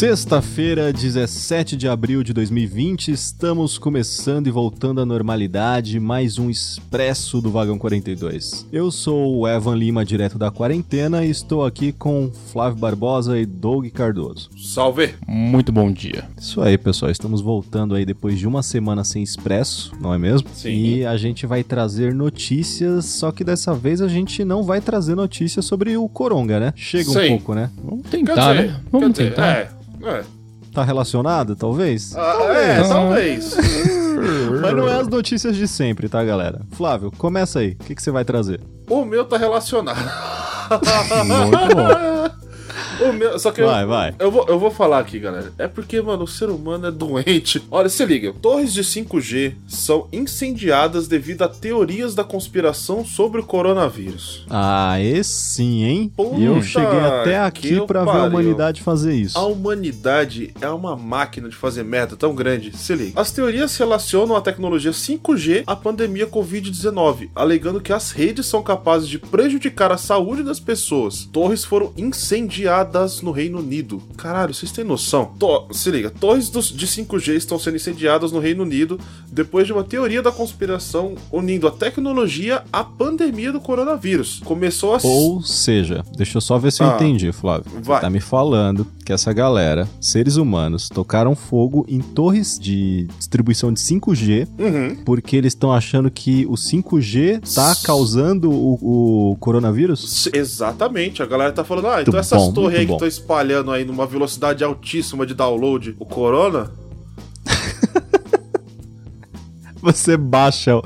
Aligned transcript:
Sexta-feira, 0.00 0.90
17 0.90 1.76
de 1.76 1.86
abril 1.86 2.22
de 2.22 2.32
2020, 2.32 3.08
estamos 3.08 3.76
começando 3.76 4.46
e 4.46 4.50
voltando 4.50 4.98
à 5.02 5.04
normalidade, 5.04 6.00
mais 6.00 6.38
um 6.38 6.48
Expresso 6.48 7.38
do 7.38 7.50
Vagão 7.50 7.78
42. 7.78 8.66
Eu 8.72 8.90
sou 8.90 9.40
o 9.40 9.46
Evan 9.46 9.74
Lima, 9.76 10.02
direto 10.02 10.38
da 10.38 10.50
quarentena, 10.50 11.22
e 11.22 11.28
estou 11.28 11.66
aqui 11.66 11.92
com 11.92 12.30
Flávio 12.50 12.78
Barbosa 12.78 13.38
e 13.38 13.44
Doug 13.44 13.88
Cardoso. 13.88 14.48
Salve! 14.56 15.16
Muito 15.28 15.70
bom 15.70 15.92
dia. 15.92 16.24
Isso 16.40 16.62
aí, 16.62 16.78
pessoal, 16.78 17.12
estamos 17.12 17.42
voltando 17.42 17.94
aí 17.94 18.06
depois 18.06 18.38
de 18.38 18.48
uma 18.48 18.62
semana 18.62 19.04
sem 19.04 19.22
Expresso, 19.22 19.92
não 20.00 20.14
é 20.14 20.18
mesmo? 20.18 20.48
Sim. 20.54 20.70
E 20.70 21.04
a 21.04 21.18
gente 21.18 21.44
vai 21.44 21.62
trazer 21.62 22.14
notícias, 22.14 23.04
só 23.04 23.30
que 23.30 23.44
dessa 23.44 23.74
vez 23.74 24.00
a 24.00 24.08
gente 24.08 24.46
não 24.46 24.62
vai 24.62 24.80
trazer 24.80 25.14
notícias 25.14 25.66
sobre 25.66 25.94
o 25.98 26.08
Coronga, 26.08 26.58
né? 26.58 26.72
Chega 26.74 27.10
um 27.10 27.12
Sim. 27.12 27.28
pouco, 27.28 27.54
né? 27.54 27.68
Vamos 27.84 28.08
tentar, 28.08 28.54
dizer, 28.54 28.66
né? 28.66 28.80
Vamos 28.90 29.06
quer 29.08 29.12
dizer, 29.12 29.30
tentar. 29.34 29.46
É, 29.46 29.80
é. 30.08 30.24
Tá 30.72 30.84
relacionado, 30.84 31.56
talvez? 31.56 32.16
Ah, 32.16 32.36
é, 32.54 32.82
talvez. 32.82 33.56
Mas 34.60 34.72
não 34.74 34.88
é 34.88 35.00
as 35.00 35.08
notícias 35.08 35.56
de 35.56 35.66
sempre, 35.66 36.08
tá, 36.08 36.22
galera? 36.22 36.60
Flávio, 36.72 37.10
começa 37.16 37.60
aí. 37.60 37.72
O 37.80 37.84
que, 37.84 37.94
que 37.94 38.02
você 38.02 38.10
vai 38.10 38.24
trazer? 38.24 38.60
o 38.88 39.04
meu 39.04 39.24
tá 39.24 39.36
relacionado. 39.36 39.96
Muito 40.68 41.74
bom. 41.74 42.09
Meu, 43.12 43.38
só 43.38 43.50
que 43.50 43.62
Vai, 43.62 43.84
eu, 43.84 43.88
vai. 43.88 44.14
Eu 44.18 44.30
vou, 44.30 44.46
eu 44.48 44.58
vou 44.58 44.70
falar 44.70 44.98
aqui, 44.98 45.18
galera. 45.18 45.52
É 45.58 45.66
porque, 45.66 46.00
mano, 46.00 46.24
o 46.24 46.28
ser 46.28 46.50
humano 46.50 46.86
é 46.86 46.90
doente. 46.90 47.62
Olha, 47.70 47.88
se 47.88 48.04
liga. 48.04 48.32
Torres 48.40 48.72
de 48.72 48.82
5G 48.82 49.54
são 49.66 50.08
incendiadas 50.12 51.08
devido 51.08 51.42
a 51.42 51.48
teorias 51.48 52.14
da 52.14 52.24
conspiração 52.24 53.04
sobre 53.04 53.40
o 53.40 53.44
coronavírus. 53.44 54.44
Ah, 54.48 55.00
esse 55.00 55.30
sim, 55.30 55.84
hein? 55.84 56.12
Puta 56.14 56.40
eu 56.40 56.62
cheguei 56.62 57.00
até 57.00 57.38
aqui 57.38 57.80
pra 57.86 58.04
ver 58.04 58.10
a 58.10 58.24
humanidade 58.24 58.82
fazer 58.82 59.14
isso. 59.14 59.38
A 59.38 59.44
humanidade 59.44 60.52
é 60.60 60.68
uma 60.68 60.96
máquina 60.96 61.48
de 61.48 61.56
fazer 61.56 61.82
merda 61.82 62.16
tão 62.16 62.34
grande. 62.34 62.76
Se 62.76 62.94
liga. 62.94 63.20
As 63.20 63.30
teorias 63.30 63.76
relacionam 63.76 64.36
a 64.36 64.40
tecnologia 64.40 64.90
5G 64.90 65.64
à 65.66 65.74
pandemia 65.74 66.26
Covid-19, 66.26 67.30
alegando 67.34 67.80
que 67.80 67.92
as 67.92 68.10
redes 68.10 68.46
são 68.46 68.62
capazes 68.62 69.08
de 69.08 69.18
prejudicar 69.18 69.92
a 69.92 69.96
saúde 69.96 70.42
das 70.42 70.60
pessoas. 70.60 71.28
Torres 71.32 71.64
foram 71.64 71.92
incendiadas 71.96 72.89
no 73.22 73.30
Reino 73.30 73.58
Unido. 73.58 74.02
Caralho, 74.16 74.52
vocês 74.54 74.72
têm 74.72 74.84
noção? 74.84 75.32
To- 75.38 75.66
Se 75.72 75.90
liga, 75.90 76.10
torres 76.10 76.48
dos- 76.50 76.68
de 76.70 76.86
5G 76.86 77.36
estão 77.36 77.58
sendo 77.58 77.76
incendiadas 77.76 78.32
no 78.32 78.38
Reino 78.40 78.62
Unido 78.62 78.98
depois 79.30 79.66
de 79.66 79.72
uma 79.72 79.84
teoria 79.84 80.22
da 80.22 80.32
conspiração 80.32 81.14
unindo 81.32 81.66
a 81.66 81.70
tecnologia 81.70 82.62
à 82.72 82.82
pandemia 82.82 83.52
do 83.52 83.60
coronavírus. 83.60 84.40
Começou 84.44 84.94
a 84.94 84.98
Ou 85.02 85.42
seja, 85.42 86.04
deixa 86.16 86.36
eu 86.38 86.40
só 86.40 86.58
ver 86.58 86.72
se 86.72 86.82
eu 86.82 86.90
Ah, 86.90 86.94
entendi, 86.96 87.30
Flávio. 87.32 87.70
vai. 87.82 87.96
Você 87.96 88.00
tá 88.02 88.10
me 88.10 88.20
falando 88.20 88.86
que 89.04 89.12
essa 89.12 89.32
galera, 89.32 89.88
seres 90.00 90.36
humanos, 90.36 90.88
tocaram 90.88 91.34
fogo 91.34 91.84
em 91.88 92.00
torres 92.00 92.58
de 92.58 93.06
distribuição 93.18 93.72
de 93.72 93.80
5G 93.80 94.46
Uhum. 94.58 94.96
porque 95.04 95.36
eles 95.36 95.52
estão 95.52 95.72
achando 95.72 96.10
que 96.10 96.46
o 96.46 96.56
5G 96.56 97.40
tá 97.54 97.74
causando 97.84 98.50
o, 98.50 99.32
o 99.32 99.36
coronavírus? 99.36 100.28
Exatamente, 100.32 101.22
a 101.22 101.26
galera 101.26 101.52
tá 101.52 101.64
falando, 101.64 101.88
ah, 101.88 102.00
então 102.02 102.12
Muito 102.12 102.16
essas 102.18 102.48
torres 102.52 102.79
aí 102.80 102.86
muito 102.86 102.98
que 102.98 103.04
bom. 103.04 103.06
estão 103.06 103.08
espalhando 103.08 103.70
aí 103.70 103.84
numa 103.84 104.06
velocidade 104.06 104.64
altíssima 104.64 105.26
de 105.26 105.34
download 105.34 105.94
o 105.98 106.06
Corona. 106.06 106.72
Você 109.82 110.16
baixa, 110.16 110.80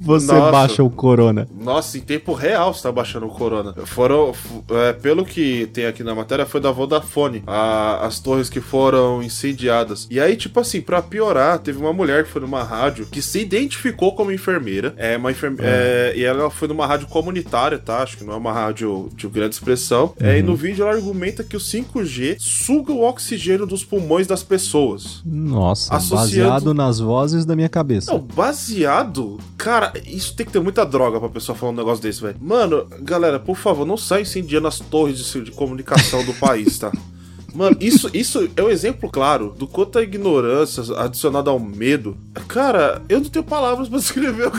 você 0.00 0.32
Nossa. 0.32 0.50
baixa 0.50 0.82
o 0.82 0.90
corona. 0.90 1.46
Nossa, 1.60 1.98
em 1.98 2.00
tempo 2.00 2.32
real 2.32 2.72
você 2.74 2.82
tá 2.82 2.90
baixando 2.92 3.26
o 3.26 3.30
Corona. 3.30 3.74
Foram, 3.84 4.32
é, 4.70 4.92
pelo 4.92 5.24
que 5.24 5.68
tem 5.72 5.86
aqui 5.86 6.02
na 6.02 6.14
matéria, 6.14 6.46
foi 6.46 6.60
da 6.60 6.70
Vodafone, 6.70 7.42
a- 7.46 8.06
as 8.06 8.18
torres 8.18 8.48
que 8.48 8.60
foram 8.60 9.22
incendiadas. 9.22 10.06
E 10.10 10.18
aí, 10.20 10.36
tipo 10.36 10.58
assim, 10.60 10.80
pra 10.80 11.02
piorar, 11.02 11.58
teve 11.58 11.78
uma 11.78 11.92
mulher 11.92 12.24
que 12.24 12.30
foi 12.30 12.40
numa 12.40 12.62
rádio 12.62 13.06
que 13.06 13.20
se 13.22 13.40
identificou 13.40 14.14
como 14.14 14.32
enfermeira. 14.32 14.94
É 14.96 15.16
uma 15.16 15.30
enferme 15.30 15.58
é, 15.60 16.12
e 16.16 16.24
ela 16.24 16.50
foi 16.50 16.68
numa 16.68 16.86
rádio 16.86 17.06
comunitária, 17.08 17.78
tá? 17.78 18.02
Acho 18.02 18.16
que 18.16 18.24
não 18.24 18.34
é 18.34 18.36
uma 18.36 18.52
rádio 18.52 19.08
de 19.14 19.26
grande 19.28 19.54
expressão. 19.54 20.14
É, 20.20 20.38
e 20.38 20.42
no 20.42 20.56
vídeo 20.56 20.82
ela 20.86 20.94
argumenta 20.96 21.44
que 21.44 21.56
o 21.56 21.60
5G 21.60 22.36
suga 22.38 22.92
o 22.92 23.02
oxigênio 23.02 23.66
dos 23.66 23.84
pulmões 23.84 24.26
das 24.26 24.42
pessoas. 24.42 25.20
Nossa, 25.24 25.94
Associando- 25.94 26.20
baseado 26.50 26.74
nas 26.74 26.98
vozes 27.00 27.44
da 27.44 27.54
minha 27.54 27.68
cabeça. 27.68 28.12
Não, 28.12 28.18
baseado. 28.20 29.38
Cara, 29.56 29.89
isso 30.06 30.34
tem 30.34 30.46
que 30.46 30.52
ter 30.52 30.60
muita 30.60 30.84
droga 30.84 31.18
pra 31.18 31.28
pessoa 31.28 31.56
falar 31.56 31.72
um 31.72 31.76
negócio 31.76 32.02
desse, 32.02 32.20
velho. 32.20 32.36
Mano, 32.40 32.86
galera, 33.00 33.38
por 33.38 33.56
favor, 33.56 33.86
não 33.86 33.96
sai 33.96 34.22
incendiando 34.22 34.68
as 34.68 34.78
torres 34.78 35.18
de, 35.18 35.40
de 35.42 35.50
comunicação 35.50 36.24
do 36.24 36.34
país, 36.34 36.78
tá? 36.78 36.92
Mano, 37.54 37.76
isso, 37.80 38.10
isso 38.14 38.48
é 38.56 38.62
um 38.62 38.70
exemplo 38.70 39.10
claro 39.10 39.54
do 39.56 39.66
quanto 39.66 39.98
a 39.98 40.02
ignorância 40.02 40.82
adicionada 40.98 41.50
ao 41.50 41.58
medo. 41.58 42.16
Cara, 42.48 43.02
eu 43.08 43.20
não 43.20 43.28
tenho 43.28 43.44
palavras 43.44 43.88
pra 43.88 43.98
descrever 44.00 44.50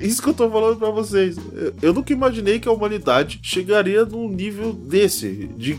isso 0.00 0.22
que 0.22 0.28
eu 0.28 0.34
tô 0.34 0.50
falando 0.50 0.78
pra 0.78 0.90
vocês. 0.90 1.36
Eu 1.82 1.92
nunca 1.92 2.12
imaginei 2.12 2.58
que 2.58 2.68
a 2.68 2.72
humanidade 2.72 3.40
chegaria 3.42 4.04
num 4.04 4.28
nível 4.28 4.72
desse, 4.72 5.50
de 5.56 5.78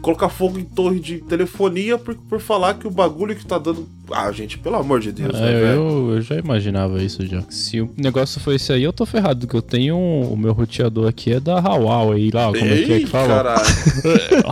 colocar 0.00 0.28
fogo 0.28 0.58
em 0.58 0.64
torre 0.64 1.00
de 1.00 1.18
telefonia 1.18 1.98
por, 1.98 2.14
por 2.14 2.40
falar 2.40 2.74
que 2.74 2.86
o 2.86 2.90
bagulho 2.90 3.34
que 3.34 3.46
tá 3.46 3.58
dando. 3.58 3.88
Ah, 4.14 4.30
gente, 4.32 4.58
pelo 4.58 4.76
amor 4.76 5.00
de 5.00 5.12
Deus, 5.12 5.32
né, 5.32 5.48
É, 5.50 5.60
velho? 5.60 5.72
eu, 5.74 6.10
eu 6.16 6.20
já 6.22 6.36
imaginava 6.36 7.02
isso 7.02 7.24
já. 7.26 7.42
Se 7.48 7.80
o 7.80 7.90
negócio 7.96 8.40
foi 8.40 8.56
esse 8.56 8.72
aí, 8.72 8.82
eu 8.82 8.92
tô 8.92 9.04
ferrado, 9.06 9.40
porque 9.46 9.56
eu 9.56 9.62
tenho 9.62 9.96
um- 9.96 10.32
o 10.32 10.36
meu 10.36 10.52
roteador 10.52 11.08
aqui 11.08 11.32
é 11.32 11.40
da 11.40 11.58
Huawei 11.58 12.30
lá, 12.32 12.46
como 12.46 12.56
é 12.56 12.60
que 12.60 12.92
é 12.92 12.96
Ei, 12.96 13.00
que 13.00 13.06
fala? 13.06 13.54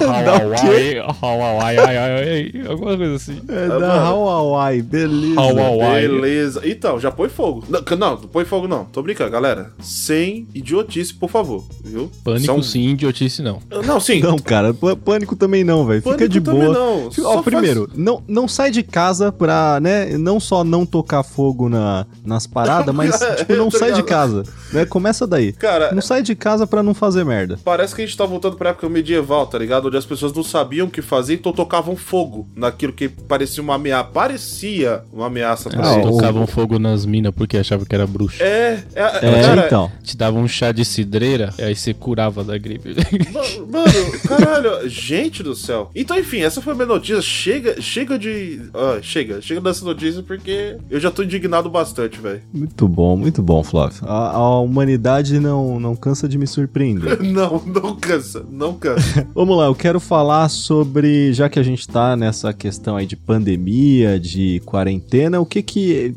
Huawei, 0.01 0.99
Huawei, 1.23 1.79
ai, 1.79 1.97
ai, 1.97 1.97
ai, 1.99 2.67
alguma 2.69 2.97
coisa 2.97 3.15
assim. 3.17 3.41
É 3.49 3.65
Ah, 3.67 3.79
da. 3.79 4.11
Huawei, 4.11 4.83
beleza. 4.83 5.41
Huawei. 5.41 6.09
Beleza. 6.09 6.61
Então, 6.65 6.99
já 7.01 7.11
põe 7.11 7.29
fogo. 7.29 7.65
Não, 7.69 7.81
não, 7.97 8.11
não 8.13 8.29
põe 8.29 8.45
fogo 8.45 8.67
não. 8.69 8.85
Tô 8.85 9.03
brincando, 9.03 9.31
galera. 9.31 9.71
Sem 9.81 10.47
idiotice, 10.55 11.15
por 11.15 11.31
favor, 11.31 11.65
viu? 11.85 12.11
Pânico 12.25 12.47
São- 12.47 12.63
sim, 12.63 12.91
idiotice 12.91 13.43
não. 13.43 13.61
Não, 13.87 14.01
sim. 14.01 14.21
Não, 14.21 14.39
cara, 14.39 14.73
pâ- 14.75 14.97
pânico 14.97 15.37
também 15.37 15.65
não, 15.65 15.85
velho. 15.87 16.03
Fica 16.03 16.29
de 16.29 16.41
boa. 16.41 16.73
não. 16.73 17.11
Só 17.11 17.29
Ó, 17.31 17.33
faz- 17.35 17.45
primeiro, 17.45 17.89
não, 17.95 18.23
não 18.27 18.49
sai 18.49 18.71
de 18.71 18.83
casa 18.83 19.31
pra, 19.51 19.81
né, 19.81 20.17
não 20.19 20.39
só 20.41 20.63
não 20.65 20.87
tocar 20.87 21.23
fogo 21.23 21.69
na, 21.69 22.07
nas 22.25 22.47
paradas, 22.47 22.95
mas, 22.95 23.19
tipo, 23.39 23.55
não 23.57 23.71
sai 23.71 23.93
de 23.93 24.03
casa, 24.03 24.45
né? 24.73 24.85
Começa 24.85 25.27
daí. 25.27 25.53
Cara, 25.53 25.93
Não 25.93 26.03
sai 26.03 26.23
de 26.23 26.35
casa 26.35 26.67
pra 26.67 26.83
não 26.83 26.95
fazer 26.95 27.25
merda. 27.25 27.59
parece 27.65 27.95
que 27.95 28.03
a 28.03 28.07
gente 28.07 28.17
tá 28.17 28.25
voltando 28.25 28.57
pra 28.57 28.71
época 28.71 28.89
medieval, 28.89 29.47
tá 29.47 29.59
ligado? 29.59 29.89
Onde 29.89 29.97
as 29.97 30.07
pessoas 30.07 30.33
não 30.33 30.43
sabiam 30.43 30.87
o 30.87 30.91
que 30.91 31.03
fazer, 31.03 31.35
então 31.35 31.53
tocavam 31.53 31.97
fogo 31.97 32.47
naquilo 32.57 32.93
que 32.93 33.09
parecia 33.09 33.63
uma 33.63 33.75
ameaça. 33.75 34.05
Parecia 34.13 35.03
uma 35.13 35.27
ameaça 35.27 35.69
pra 35.71 35.89
Ah, 35.91 35.95
Eles 35.95 36.07
tocavam 36.11 36.47
fogo 36.47 36.79
nas 36.79 37.05
minas 37.05 37.33
porque 37.35 37.57
achavam 37.59 37.85
que 37.85 37.95
era 37.95 38.07
bruxo. 38.07 38.43
É, 38.43 38.83
é, 38.95 39.03
É, 39.23 39.43
cara, 39.43 39.67
então. 39.67 39.91
Te 40.03 40.17
davam 40.17 40.43
um 40.43 40.49
chá 40.49 40.73
de 40.73 40.85
cidreira, 40.85 41.53
aí 41.59 41.75
você 41.75 41.93
curava 41.93 42.43
da 42.45 42.57
gripe. 42.57 42.95
Ma- 43.71 43.81
Mano, 43.81 44.19
caralho, 44.29 44.89
gente 44.89 45.43
do 45.43 45.55
céu. 45.55 45.91
Então, 45.95 46.19
enfim, 46.19 46.41
essa 46.43 46.61
foi 46.61 46.73
a 46.73 46.77
minha 46.77 46.87
notícia. 46.87 47.21
Chega, 47.23 47.81
chega 47.81 48.19
de. 48.19 48.61
ah, 48.75 48.99
chega, 49.03 49.40
chega 49.41 49.61
dessa 49.61 49.85
notícia 49.85 50.23
porque 50.23 50.77
eu 50.91 51.01
já 51.01 51.11
tô 51.11 51.23
indignado 51.23 51.71
bastante, 51.71 52.21
velho. 52.21 52.43
Muito 52.53 52.89
bom, 52.89 53.17
muito 53.17 53.43
bom, 53.43 53.63
Flávio. 53.63 54.03
A, 54.07 54.31
a 54.37 54.61
humanidade 54.61 55.39
não, 55.39 55.79
não 55.81 55.97
cansa 55.97 56.29
de 56.29 56.39
me 56.39 56.47
surpreender. 56.47 57.21
Não, 57.31 57.63
não 57.65 57.97
cansa, 57.97 58.45
não 58.51 58.75
cansa. 58.75 59.27
Vamos 59.35 59.57
lá, 59.57 59.67
eu 59.67 59.75
quero 59.75 60.01
falar 60.01 60.49
sobre, 60.49 61.33
já 61.33 61.49
que 61.49 61.59
a 61.59 61.63
gente 61.63 61.87
tá 61.87 62.17
nessa 62.17 62.53
questão 62.53 62.97
aí 62.97 63.07
de 63.07 63.17
pandemia, 63.17 64.19
de 64.19 64.61
quarentena, 64.65 65.41
o 65.41 65.47
que 65.47 65.63
que 65.63 66.15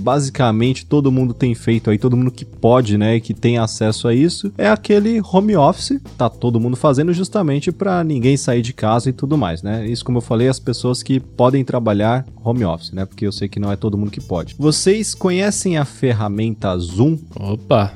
basicamente 0.00 0.86
todo 0.86 1.12
mundo 1.12 1.34
tem 1.34 1.54
feito 1.54 1.90
aí, 1.90 1.98
todo 1.98 2.16
mundo 2.16 2.30
que 2.30 2.44
pode, 2.44 2.96
né, 2.96 3.16
e 3.16 3.20
que 3.20 3.34
tem 3.34 3.58
acesso 3.58 4.08
a 4.08 4.14
isso, 4.14 4.52
é 4.56 4.68
aquele 4.68 5.20
home 5.20 5.56
office, 5.56 6.00
tá 6.16 6.28
todo 6.28 6.58
mundo 6.58 6.76
fazendo 6.76 7.12
justamente 7.12 7.70
pra 7.70 8.02
ninguém 8.02 8.36
sair 8.36 8.62
de 8.62 8.72
casa 8.72 9.10
e 9.10 9.12
tudo 9.12 9.36
mais, 9.36 9.62
né? 9.62 9.86
Isso 9.86 10.04
como 10.04 10.18
eu 10.18 10.22
falei, 10.22 10.48
as 10.48 10.58
pessoas 10.58 11.02
que 11.02 11.20
podem 11.20 11.64
trabalhar 11.64 12.26
home 12.42 12.64
office, 12.64 12.92
né? 12.92 13.04
Porque 13.04 13.26
eu 13.26 13.32
sei 13.32 13.48
que 13.48 13.60
não 13.60 13.70
é 13.70 13.76
todo 13.76 13.98
mundo 13.98 14.10
que 14.10 14.20
pode. 14.20 14.54
Vocês 14.58 15.14
conhecem 15.14 15.76
a 15.76 15.84
ferramenta 15.84 16.76
Zoom? 16.78 17.18
Opa, 17.34 17.92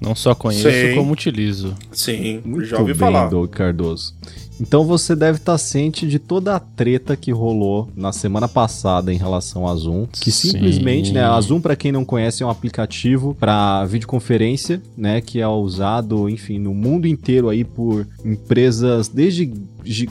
não 0.00 0.14
só 0.14 0.34
conheço, 0.34 0.68
Sim. 0.68 0.94
como 0.96 1.12
utilizo. 1.12 1.74
Sim, 1.92 2.40
Muito 2.44 2.66
já 2.66 2.78
ouvi 2.78 2.92
bem, 2.92 2.98
falar. 2.98 3.28
Doug 3.28 3.50
Cardoso. 3.50 4.14
Então 4.62 4.84
você 4.84 5.16
deve 5.16 5.38
estar 5.38 5.58
ciente 5.58 6.06
de 6.06 6.20
toda 6.20 6.54
a 6.54 6.60
treta 6.60 7.16
que 7.16 7.32
rolou 7.32 7.88
na 7.96 8.12
semana 8.12 8.46
passada 8.46 9.12
em 9.12 9.16
relação 9.16 9.66
à 9.66 9.74
Zoom, 9.74 10.06
que 10.06 10.30
Sim. 10.30 10.50
simplesmente, 10.50 11.12
né, 11.12 11.24
a 11.24 11.40
Zoom 11.40 11.60
para 11.60 11.74
quem 11.74 11.90
não 11.90 12.04
conhece 12.04 12.44
é 12.44 12.46
um 12.46 12.50
aplicativo 12.50 13.36
para 13.38 13.84
videoconferência, 13.86 14.80
né, 14.96 15.20
que 15.20 15.40
é 15.40 15.48
usado, 15.48 16.28
enfim, 16.28 16.60
no 16.60 16.72
mundo 16.72 17.08
inteiro 17.08 17.48
aí 17.48 17.64
por 17.64 18.06
empresas 18.24 19.08
desde 19.08 19.52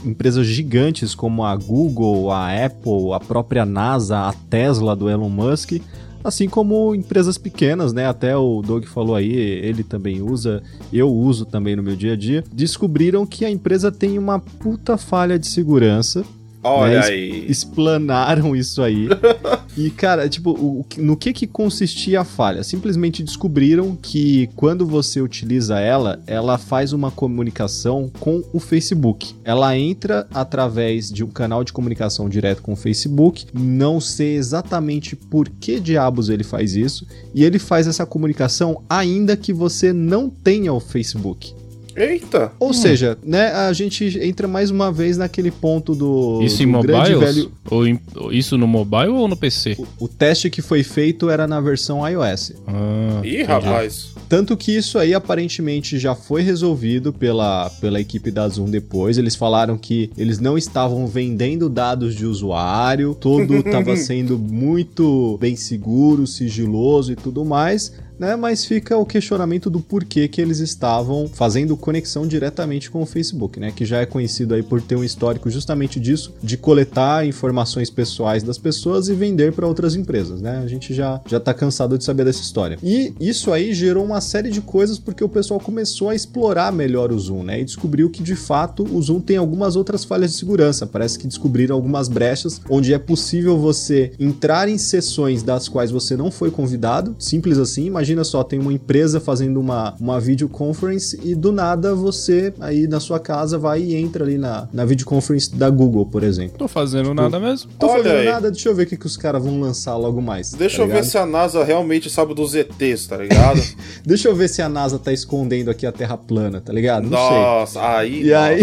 empresas 0.05 0.45
gigantes 0.45 1.15
como 1.15 1.45
a 1.45 1.55
Google, 1.55 2.29
a 2.29 2.49
Apple, 2.65 3.13
a 3.13 3.21
própria 3.21 3.65
NASA, 3.65 4.19
a 4.27 4.33
Tesla 4.33 4.97
do 4.97 5.09
Elon 5.09 5.29
Musk, 5.29 5.79
assim 6.23 6.47
como 6.47 6.95
empresas 6.95 7.37
pequenas, 7.37 7.93
né? 7.93 8.07
Até 8.07 8.35
o 8.35 8.61
Doug 8.61 8.85
falou 8.85 9.15
aí, 9.15 9.31
ele 9.33 9.83
também 9.83 10.21
usa, 10.21 10.61
eu 10.91 11.09
uso 11.09 11.45
também 11.45 11.75
no 11.75 11.83
meu 11.83 11.95
dia 11.95 12.13
a 12.13 12.15
dia. 12.15 12.43
Descobriram 12.51 13.25
que 13.25 13.45
a 13.45 13.49
empresa 13.49 13.91
tem 13.91 14.17
uma 14.17 14.39
puta 14.39 14.97
falha 14.97 15.37
de 15.37 15.47
segurança 15.47 16.23
Olha 16.63 16.99
né? 16.99 17.05
aí. 17.05 17.45
Explanaram 17.49 18.55
isso 18.55 18.81
aí. 18.81 19.07
e, 19.75 19.89
cara, 19.89 20.29
tipo, 20.29 20.51
o, 20.51 20.85
no 20.97 21.17
que 21.17 21.33
que 21.33 21.47
consistia 21.47 22.21
a 22.21 22.23
falha? 22.23 22.63
Simplesmente 22.63 23.23
descobriram 23.23 23.97
que 23.99 24.49
quando 24.55 24.85
você 24.85 25.21
utiliza 25.21 25.79
ela, 25.79 26.21
ela 26.27 26.57
faz 26.57 26.93
uma 26.93 27.09
comunicação 27.09 28.11
com 28.19 28.43
o 28.53 28.59
Facebook. 28.59 29.35
Ela 29.43 29.77
entra 29.77 30.27
através 30.33 31.11
de 31.11 31.23
um 31.23 31.29
canal 31.29 31.63
de 31.63 31.73
comunicação 31.73 32.29
direto 32.29 32.61
com 32.61 32.73
o 32.73 32.77
Facebook. 32.77 33.47
Não 33.53 33.99
sei 33.99 34.35
exatamente 34.35 35.15
por 35.15 35.49
que 35.49 35.79
diabos 35.79 36.29
ele 36.29 36.43
faz 36.43 36.75
isso. 36.75 37.07
E 37.33 37.43
ele 37.43 37.59
faz 37.59 37.87
essa 37.87 38.05
comunicação 38.05 38.83
ainda 38.89 39.35
que 39.35 39.53
você 39.53 39.91
não 39.91 40.29
tenha 40.29 40.73
o 40.73 40.79
Facebook. 40.79 41.55
Eita! 41.95 42.51
Ou 42.59 42.69
hum. 42.69 42.73
seja, 42.73 43.17
né, 43.23 43.51
a 43.51 43.73
gente 43.73 44.19
entra 44.21 44.47
mais 44.47 44.71
uma 44.71 44.91
vez 44.91 45.17
naquele 45.17 45.51
ponto 45.51 45.93
do. 45.95 46.41
Isso 46.41 46.57
do 46.57 46.63
em 46.63 46.65
mobile? 46.65 47.15
Velho... 47.15 47.51
Ou 47.69 47.87
em, 47.87 47.99
isso 48.31 48.57
no 48.57 48.67
mobile 48.67 49.09
ou 49.09 49.27
no 49.27 49.35
PC? 49.35 49.75
O, 49.77 50.05
o, 50.05 50.07
teste 50.07 50.49
que 50.49 50.61
foi 50.61 50.83
feito 50.83 51.29
era 51.29 51.47
na 51.47 51.59
versão 51.59 52.07
iOS. 52.07 52.53
Ah, 52.67 53.21
Ih, 53.23 53.43
rapaz. 53.43 54.13
Tanto 54.27 54.55
que 54.55 54.75
isso 54.75 54.97
aí 54.97 55.13
aparentemente 55.13 55.99
já 55.99 56.15
foi 56.15 56.41
resolvido 56.41 57.11
pela, 57.11 57.69
pela 57.81 57.99
equipe 57.99 58.31
da 58.31 58.47
Zoom 58.47 58.69
depois. 58.69 59.17
Eles 59.17 59.35
falaram 59.35 59.77
que 59.77 60.09
eles 60.17 60.39
não 60.39 60.57
estavam 60.57 61.05
vendendo 61.07 61.69
dados 61.69 62.15
de 62.15 62.25
usuário, 62.25 63.13
tudo 63.19 63.57
estava 63.57 63.95
sendo 63.97 64.39
muito 64.39 65.37
bem 65.39 65.55
seguro, 65.55 66.25
sigiloso 66.25 67.11
e 67.11 67.15
tudo 67.15 67.43
mais 67.43 67.91
né? 68.21 68.35
Mas 68.35 68.63
fica 68.63 68.95
o 68.95 69.03
questionamento 69.03 69.67
do 69.67 69.79
porquê 69.79 70.27
que 70.27 70.39
eles 70.39 70.59
estavam 70.59 71.27
fazendo 71.27 71.75
conexão 71.75 72.27
diretamente 72.27 72.91
com 72.91 73.01
o 73.01 73.05
Facebook, 73.05 73.59
né? 73.59 73.73
Que 73.75 73.83
já 73.83 73.97
é 73.97 74.05
conhecido 74.05 74.53
aí 74.53 74.61
por 74.61 74.79
ter 74.79 74.95
um 74.95 75.03
histórico 75.03 75.49
justamente 75.49 75.99
disso, 75.99 76.31
de 76.43 76.55
coletar 76.55 77.25
informações 77.25 77.89
pessoais 77.89 78.43
das 78.43 78.59
pessoas 78.59 79.09
e 79.09 79.15
vender 79.15 79.53
para 79.53 79.65
outras 79.65 79.95
empresas, 79.95 80.39
né? 80.39 80.61
A 80.63 80.67
gente 80.67 80.93
já 80.93 81.19
já 81.25 81.39
tá 81.39 81.51
cansado 81.51 81.97
de 81.97 82.03
saber 82.03 82.23
dessa 82.23 82.43
história. 82.43 82.77
E 82.83 83.11
isso 83.19 83.51
aí 83.51 83.73
gerou 83.73 84.05
uma 84.05 84.21
série 84.21 84.51
de 84.51 84.61
coisas 84.61 84.99
porque 84.99 85.23
o 85.23 85.29
pessoal 85.29 85.59
começou 85.59 86.09
a 86.09 86.13
explorar 86.13 86.71
melhor 86.71 87.11
o 87.11 87.19
Zoom, 87.19 87.41
né? 87.41 87.59
E 87.59 87.65
descobriu 87.65 88.07
que 88.07 88.21
de 88.21 88.35
fato 88.35 88.83
o 88.83 89.01
Zoom 89.01 89.19
tem 89.19 89.37
algumas 89.37 89.75
outras 89.75 90.05
falhas 90.05 90.29
de 90.29 90.37
segurança. 90.37 90.85
Parece 90.85 91.17
que 91.17 91.25
descobriram 91.25 91.75
algumas 91.75 92.07
brechas 92.07 92.61
onde 92.69 92.93
é 92.93 92.99
possível 92.99 93.57
você 93.57 94.11
entrar 94.19 94.69
em 94.69 94.77
sessões 94.77 95.41
das 95.41 95.67
quais 95.67 95.89
você 95.89 96.15
não 96.15 96.29
foi 96.29 96.51
convidado, 96.51 97.15
simples 97.17 97.57
assim. 97.57 97.85
Imagina 97.87 98.10
imagina 98.11 98.23
só, 98.23 98.43
tem 98.43 98.59
uma 98.59 98.73
empresa 98.73 99.19
fazendo 99.19 99.59
uma, 99.59 99.95
uma 99.99 100.19
videoconference 100.19 101.19
e 101.23 101.33
do 101.33 101.51
nada 101.51 101.95
você 101.95 102.53
aí 102.59 102.87
na 102.87 102.99
sua 102.99 103.19
casa 103.19 103.57
vai 103.57 103.81
e 103.81 103.95
entra 103.95 104.23
ali 104.23 104.37
na, 104.37 104.67
na 104.71 104.85
videoconference 104.85 105.55
da 105.55 105.69
Google, 105.69 106.05
por 106.05 106.23
exemplo. 106.23 106.57
Tô 106.57 106.67
fazendo 106.67 107.09
tipo, 107.09 107.15
nada 107.15 107.39
mesmo. 107.39 107.71
Tô 107.79 107.87
Olha 107.87 108.03
fazendo 108.03 108.19
aí. 108.19 108.25
nada, 108.25 108.51
deixa 108.51 108.69
eu 108.69 108.75
ver 108.75 108.83
o 108.83 108.87
que, 108.87 108.97
que 108.97 109.05
os 109.05 109.17
caras 109.17 109.43
vão 109.43 109.59
lançar 109.59 109.95
logo 109.95 110.21
mais. 110.21 110.51
Deixa 110.51 110.77
tá 110.77 110.83
eu 110.83 110.87
ver 110.87 111.03
se 111.03 111.17
a 111.17 111.25
NASA 111.25 111.63
realmente 111.63 112.09
sabe 112.09 112.33
dos 112.33 112.53
ETs, 112.53 113.07
tá 113.07 113.17
ligado? 113.17 113.61
deixa 114.05 114.27
eu 114.27 114.35
ver 114.35 114.49
se 114.49 114.61
a 114.61 114.69
NASA 114.69 114.99
tá 114.99 115.13
escondendo 115.13 115.71
aqui 115.71 115.85
a 115.85 115.91
Terra 115.91 116.17
plana, 116.17 116.59
tá 116.61 116.73
ligado? 116.73 117.03
Não 117.03 117.11
nossa, 117.11 117.79
sei. 117.79 117.81
aí. 117.81 118.23
E 118.23 118.33
aí? 118.33 118.61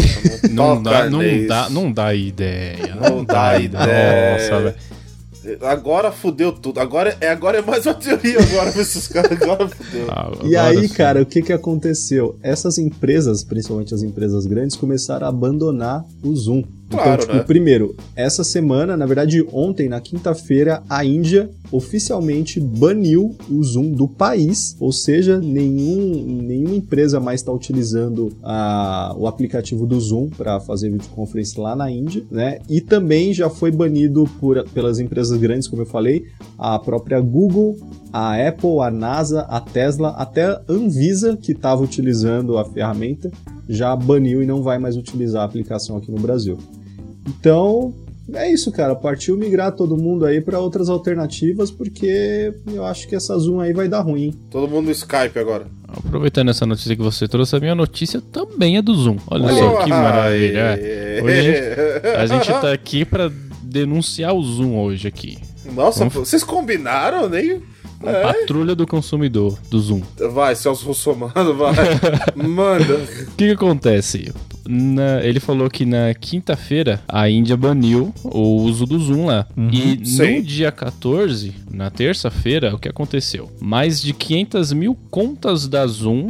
Não, 0.51 0.75
não 0.77 0.83
dá, 0.83 1.11
não 1.11 1.47
dá, 1.47 1.71
não 1.71 1.93
dá 1.93 2.15
ideia. 2.15 2.95
Não, 2.95 3.17
não 3.17 3.25
dá 3.25 3.59
ideia. 3.59 4.33
Nossa, 4.33 4.61
velho. 4.61 4.98
Agora 5.63 6.11
fudeu 6.11 6.53
tudo. 6.53 6.81
Agora 6.81 7.17
é, 7.21 7.29
agora 7.29 7.59
é 7.59 7.63
mais 7.63 7.87
uma 7.87 7.95
teoria 7.95 8.39
agora 8.41 8.73
pra 8.73 8.83
esses 8.83 9.09
caras. 9.09 9.41
Agora 9.41 9.69
fudeu. 9.69 10.07
Ah, 10.11 10.31
e 10.43 10.57
aí, 10.57 10.89
sim. 10.89 10.95
cara, 10.95 11.23
o 11.23 11.27
que 11.27 11.43
que 11.43 11.53
aconteceu? 11.53 12.37
Essas 12.43 12.79
empresas, 12.79 13.43
principalmente 13.45 13.95
as 13.95 14.03
empresas 14.03 14.47
grandes, 14.47 14.77
começaram 14.77 15.27
a 15.27 15.31
abandonar 15.31 16.05
o 16.23 16.35
Zoom. 16.35 16.65
Então, 16.89 17.01
claro, 17.01 17.21
tipo, 17.21 17.35
né? 17.35 17.43
primeiro, 17.43 17.95
essa 18.17 18.43
semana, 18.43 18.97
na 18.97 19.05
verdade, 19.05 19.47
ontem, 19.53 19.91
na 19.91 20.01
quinta-feira, 20.01 20.83
a 20.89 21.05
Índia 21.05 21.51
oficialmente 21.71 22.59
baniu 22.59 23.37
o 23.51 23.63
Zoom 23.63 23.93
do 23.93 24.09
país, 24.09 24.75
ou 24.81 24.91
seja, 24.91 25.39
nenhum, 25.39 26.43
nenhuma 26.43 26.75
empresa 26.75 27.21
mais 27.21 27.41
está 27.41 27.53
utilizando 27.53 28.33
a, 28.43 29.15
o 29.19 29.27
aplicativo 29.27 29.87
do 29.87 30.01
Zoom 30.01 30.31
para 30.31 30.61
fazer 30.61 30.91
videoconferência 30.91 31.63
lá 31.63 31.77
na 31.77 31.91
Índia, 31.91 32.25
né? 32.31 32.59
E 32.71 32.81
também 32.81 33.35
já 33.35 33.51
foi 33.51 33.71
banido 33.71 34.25
por, 34.41 34.67
pelas 34.71 34.99
empresas 34.99 35.39
grandes, 35.39 35.69
como 35.69 35.83
eu 35.83 35.87
falei, 35.87 36.25
a 36.57 36.79
própria 36.79 37.21
Google, 37.21 37.77
a 38.11 38.35
Apple, 38.49 38.81
a 38.81 38.91
NASA, 38.91 39.43
a 39.43 39.61
Tesla, 39.61 40.11
até 40.11 40.47
a 40.47 40.63
Anvisa, 40.67 41.37
que 41.37 41.53
estava 41.53 41.83
utilizando 41.83 42.57
a 42.57 42.65
ferramenta, 42.65 43.31
já 43.69 43.95
baniu 43.95 44.43
e 44.43 44.47
não 44.47 44.63
vai 44.63 44.79
mais 44.79 44.97
utilizar 44.97 45.43
a 45.43 45.45
aplicação 45.45 45.99
aqui 45.99 46.11
no 46.11 46.19
Brasil. 46.19 46.57
Então, 47.29 47.95
é 48.35 48.51
isso, 48.51 48.73
cara. 48.73 48.95
Partiu 48.95 49.37
migrar 49.37 49.73
todo 49.73 49.97
mundo 49.97 50.25
aí 50.27 50.41
para 50.41 50.59
outras 50.59 50.89
alternativas, 50.89 51.71
porque 51.71 52.53
eu 52.73 52.85
acho 52.85 53.07
que 53.09 53.15
essa 53.15 53.37
Zoom 53.39 53.61
aí 53.61 53.73
vai 53.73 53.89
dar 53.89 54.01
ruim. 54.01 54.35
Todo 54.51 54.69
mundo 54.69 54.87
no 54.87 54.93
Skype 54.93 55.39
agora. 55.39 55.67
Aproveitando 55.89 56.51
essa 56.51 56.67
notícia 56.67 56.95
que 56.95 57.03
você 57.03 57.27
trouxe, 57.27 57.57
a 57.57 57.61
minha 57.61 57.75
notícia 57.75 58.21
também 58.21 58.77
é 58.77 58.83
do 58.83 58.95
Zoom. 58.95 59.17
Olha 59.29 59.49
só 59.49 59.83
que 59.83 59.91
maravilha. 59.91 60.79
Hoje 61.25 61.39
a 61.39 61.43
gente, 61.43 62.07
a 62.17 62.27
gente 62.27 62.47
tá 62.47 62.73
aqui 62.73 63.05
para 63.05 63.31
denunciar 63.63 64.35
o 64.35 64.43
Zoom 64.43 64.79
hoje 64.79 65.07
aqui. 65.07 65.39
Nossa, 65.75 66.01
Vamos... 66.01 66.15
vocês 66.15 66.43
combinaram, 66.43 67.29
nem. 67.29 67.63
É? 68.03 68.23
Patrulha 68.23 68.75
do 68.75 68.87
consumidor, 68.87 69.59
do 69.69 69.81
Zoom. 69.81 70.03
Vai, 70.33 70.55
Celso 70.55 70.87
Russomano, 70.87 71.55
vai. 71.55 71.75
Manda. 72.37 72.95
O 72.95 73.37
que, 73.37 73.47
que 73.47 73.51
acontece? 73.51 74.33
Na, 74.71 75.25
ele 75.25 75.41
falou 75.41 75.71
que 75.71 75.87
na 75.87 76.13
quinta-feira 76.13 77.01
a 77.09 77.29
Índia 77.31 77.57
baniu 77.57 78.13
o 78.23 78.57
uso 78.63 78.85
do 78.85 78.99
Zoom 78.99 79.25
lá. 79.25 79.47
Uhum, 79.57 79.71
e 79.73 80.05
sim. 80.05 80.37
no 80.37 80.43
dia 80.43 80.71
14, 80.71 81.55
na 81.73 81.89
terça-feira, 81.91 82.75
o 82.75 82.79
que 82.79 82.89
aconteceu? 82.89 83.51
Mais 83.61 84.03
de 84.03 84.13
500 84.13 84.73
mil 84.75 84.95
contas 85.11 85.67
da 85.67 85.87
Zoom 85.87 86.29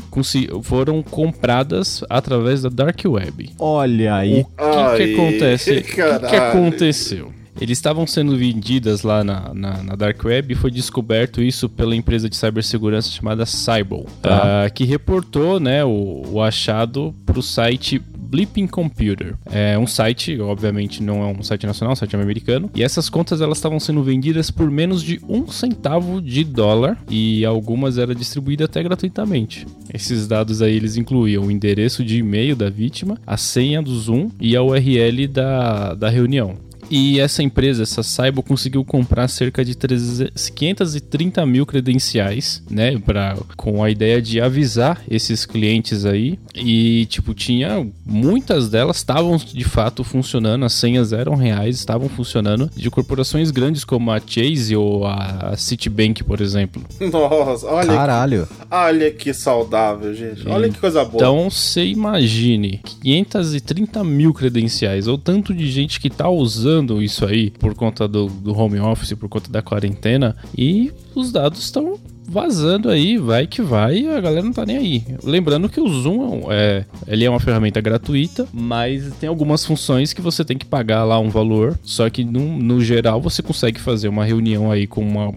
foram 0.63 1.03
compradas 1.03 2.05
através 2.09 2.63
da 2.63 2.69
Dark 2.69 3.01
Web. 3.05 3.51
Olha 3.59 4.15
aí. 4.15 4.43
O 4.43 4.97
que, 4.97 5.05
que 5.05 5.15
acontece? 5.15 5.71
O 5.73 5.83
que, 5.83 5.93
que 6.29 6.37
aconteceu? 6.37 7.33
Eles 7.61 7.77
estavam 7.77 8.07
sendo 8.07 8.37
vendidas 8.37 9.03
lá 9.03 9.25
na, 9.25 9.53
na, 9.53 9.83
na, 9.83 9.97
Dark 9.97 10.25
Web 10.25 10.53
e 10.53 10.57
foi 10.57 10.71
descoberto 10.71 11.43
isso 11.43 11.69
pela 11.69 11.95
empresa 11.97 12.29
de 12.29 12.37
cibersegurança 12.37 13.11
chamada 13.11 13.45
Cybol, 13.45 14.07
tá. 14.23 14.67
uh, 14.67 14.73
que 14.73 14.85
reportou 14.85 15.59
né, 15.59 15.85
o, 15.85 16.23
o 16.31 16.41
achado 16.41 17.13
para 17.27 17.39
o 17.39 17.43
site 17.43 18.01
Blipping 18.29 18.67
Computer. 18.67 19.35
É 19.47 19.79
um 19.79 19.87
site, 19.87 20.39
obviamente 20.41 21.03
não 21.03 21.23
é 21.23 21.27
um 21.27 21.43
site 21.43 21.67
nacional, 21.67 21.93
é 21.93 21.95
um 21.95 21.97
site 21.97 22.15
americano. 22.15 22.71
E 22.75 22.83
essas 22.83 23.09
contas 23.09 23.41
elas 23.41 23.59
estavam 23.59 23.81
sendo 23.81 24.03
vendidas 24.03 24.51
por 24.51 24.71
menos 24.71 25.03
de 25.03 25.21
um 25.29 25.47
centavo 25.49 26.21
de 26.21 26.45
dólar 26.45 26.99
e 27.11 27.45
algumas 27.45 27.99
eram 27.99 28.15
distribuídas 28.15 28.67
até 28.67 28.83
gratuitamente. 28.83 29.67
Esses 29.93 30.27
dados 30.27 30.61
aí 30.63 30.75
eles 30.75 30.97
incluíam 30.97 31.45
o 31.45 31.51
endereço 31.51 32.05
de 32.05 32.19
e-mail 32.19 32.55
da 32.55 32.69
vítima, 32.69 33.19
a 33.27 33.37
senha 33.37 33.83
do 33.83 33.95
Zoom 33.99 34.31
e 34.41 34.57
a 34.57 34.63
URL 34.63 35.27
da, 35.29 35.95
da 35.95 36.09
reunião. 36.09 36.68
E 36.91 37.21
essa 37.21 37.43
empresa, 37.43 37.83
essa 37.83 38.03
Saibo, 38.03 38.43
conseguiu 38.43 38.85
comprar 38.85 39.29
cerca 39.29 39.65
de 39.65 39.75
300, 39.75 40.49
530 40.51 41.45
mil 41.47 41.67
credenciais, 41.67 42.63
né? 42.71 42.99
Pra, 42.99 43.37
com 43.57 43.83
a 43.83 43.91
ideia 43.91 44.21
de 44.23 44.41
avisar 44.41 45.03
esses 45.11 45.45
clientes 45.45 46.05
aí. 46.05 46.39
E, 46.55 47.07
tipo, 47.07 47.35
tinha. 47.35 47.87
Muitas 48.05 48.69
delas 48.69 48.97
estavam 48.97 49.37
de 49.37 49.65
fato 49.65 50.03
funcionando, 50.03 50.65
as 50.65 50.73
senhas 50.73 51.13
eram 51.13 51.35
reais, 51.35 51.77
estavam 51.77 52.09
funcionando, 52.09 52.71
de 52.75 52.91
corporações 52.91 53.51
grandes 53.51 53.85
como 53.85 54.11
a 54.11 54.21
Chase 54.25 54.75
ou 54.75 55.07
a 55.07 55.55
Citibank, 55.57 56.25
por 56.25 56.41
exemplo. 56.41 56.83
Nossa, 57.13 57.67
olha. 57.67 57.89
Caralho. 57.89 58.47
Que, 58.47 58.75
olha 58.75 59.11
que 59.11 59.35
saudável, 59.35 60.15
gente. 60.15 60.49
Olha 60.49 60.69
que 60.69 60.79
coisa 60.79 61.05
boa. 61.05 61.17
Então, 61.17 61.51
você 61.51 61.85
imagine 61.85 62.81
530 63.03 64.03
mil 64.05 64.33
credenciais, 64.33 65.07
ou 65.07 65.19
tanto 65.19 65.53
de 65.53 65.71
gente 65.71 66.01
que 66.01 66.09
tá 66.09 66.29
usando 66.29 66.78
isso 67.03 67.25
aí 67.25 67.51
por 67.51 67.75
conta 67.75 68.07
do, 68.09 68.27
do 68.27 68.57
home 68.57 68.79
office, 68.81 69.13
por 69.15 69.29
conta 69.29 69.51
da 69.51 69.63
quarentena, 69.63 70.37
e 70.57 70.93
os 71.15 71.33
dados 71.33 71.61
estão 71.61 71.99
vazando 72.29 72.91
aí, 72.91 73.17
vai 73.17 73.47
que 73.47 73.63
vai, 73.63 74.07
a 74.07 74.21
galera 74.21 74.43
não 74.43 74.53
tá 74.53 74.67
nem 74.67 74.77
aí. 74.77 75.05
Lembrando 75.25 75.69
que 75.69 75.81
o 75.81 75.89
Zoom 75.89 76.43
é, 76.51 76.85
ele 77.07 77.25
é 77.25 77.31
uma 77.31 77.41
ferramenta 77.41 77.81
gratuita, 77.81 78.47
mas 78.53 79.11
tem 79.19 79.29
algumas 79.29 79.65
funções 79.65 80.13
que 80.13 80.21
você 80.21 80.45
tem 80.45 80.59
que 80.59 80.67
pagar 80.67 81.05
lá 81.05 81.19
um 81.19 81.31
valor, 81.31 81.79
só 81.83 82.09
que 82.11 82.25
no, 82.25 82.59
no 82.59 82.83
geral 82.83 83.21
você 83.21 83.43
consegue 83.43 83.81
fazer 83.81 84.09
uma 84.09 84.25
reunião 84.25 84.71
aí 84.71 84.87
com 84.87 85.01
uma 85.01 85.33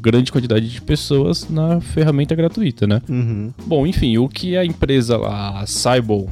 grande 0.00 0.32
quantidade 0.32 0.68
de 0.68 0.80
pessoas 0.80 1.48
na 1.50 1.80
ferramenta 1.80 2.34
gratuita, 2.34 2.86
né? 2.86 3.02
Uhum. 3.08 3.52
Bom, 3.66 3.86
enfim, 3.86 4.16
o 4.16 4.28
que 4.28 4.56
a 4.56 4.64
empresa, 4.64 5.18
a 5.18 5.64
Cybol, 5.66 6.28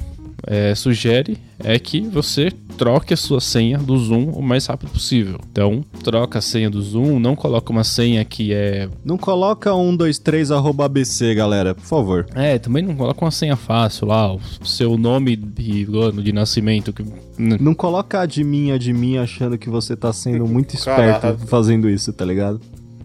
é, 0.47 0.75
sugere 0.75 1.37
é 1.59 1.79
que 1.79 2.01
você 2.01 2.51
troque 2.81 3.13
a 3.13 3.17
sua 3.17 3.43
senha 3.43 3.77
do 3.77 3.95
Zoom 3.99 4.31
o 4.31 4.41
mais 4.41 4.65
rápido 4.65 4.91
possível. 4.91 5.39
Então, 5.53 5.85
troca 6.03 6.39
a 6.39 6.43
senha 6.43 6.71
do 6.71 6.81
Zoom, 6.81 7.21
não 7.21 7.37
coloca 7.37 7.71
uma 7.71 7.85
senha 7.85 8.25
que 8.25 8.55
é. 8.55 8.89
Não 9.05 9.19
coloca 9.19 9.71
123 9.71 10.51
arroba 10.51 10.87
ABC, 10.87 11.35
galera, 11.35 11.75
por 11.75 11.85
favor. 11.85 12.27
É, 12.35 12.59
também 12.59 12.83
não 12.83 12.97
coloca 12.97 13.23
uma 13.23 13.31
senha 13.31 13.55
fácil 13.55 14.07
lá, 14.07 14.35
o 14.35 14.41
seu 14.65 14.97
nome 14.97 15.39
e 15.59 15.87
ano 15.95 16.23
de 16.23 16.33
nascimento. 16.33 16.91
Que... 16.91 17.05
Não 17.37 17.75
coloca 17.75 18.25
de 18.25 18.43
mim, 18.43 18.77
de 18.79 18.95
mim, 18.95 19.19
achando 19.19 19.59
que 19.59 19.69
você 19.69 19.95
tá 19.95 20.11
sendo 20.11 20.47
muito 20.47 20.75
esperto 20.75 21.21
Caraca. 21.21 21.47
fazendo 21.49 21.87
isso, 21.87 22.15
tá 22.15 22.25
ligado? 22.25 22.63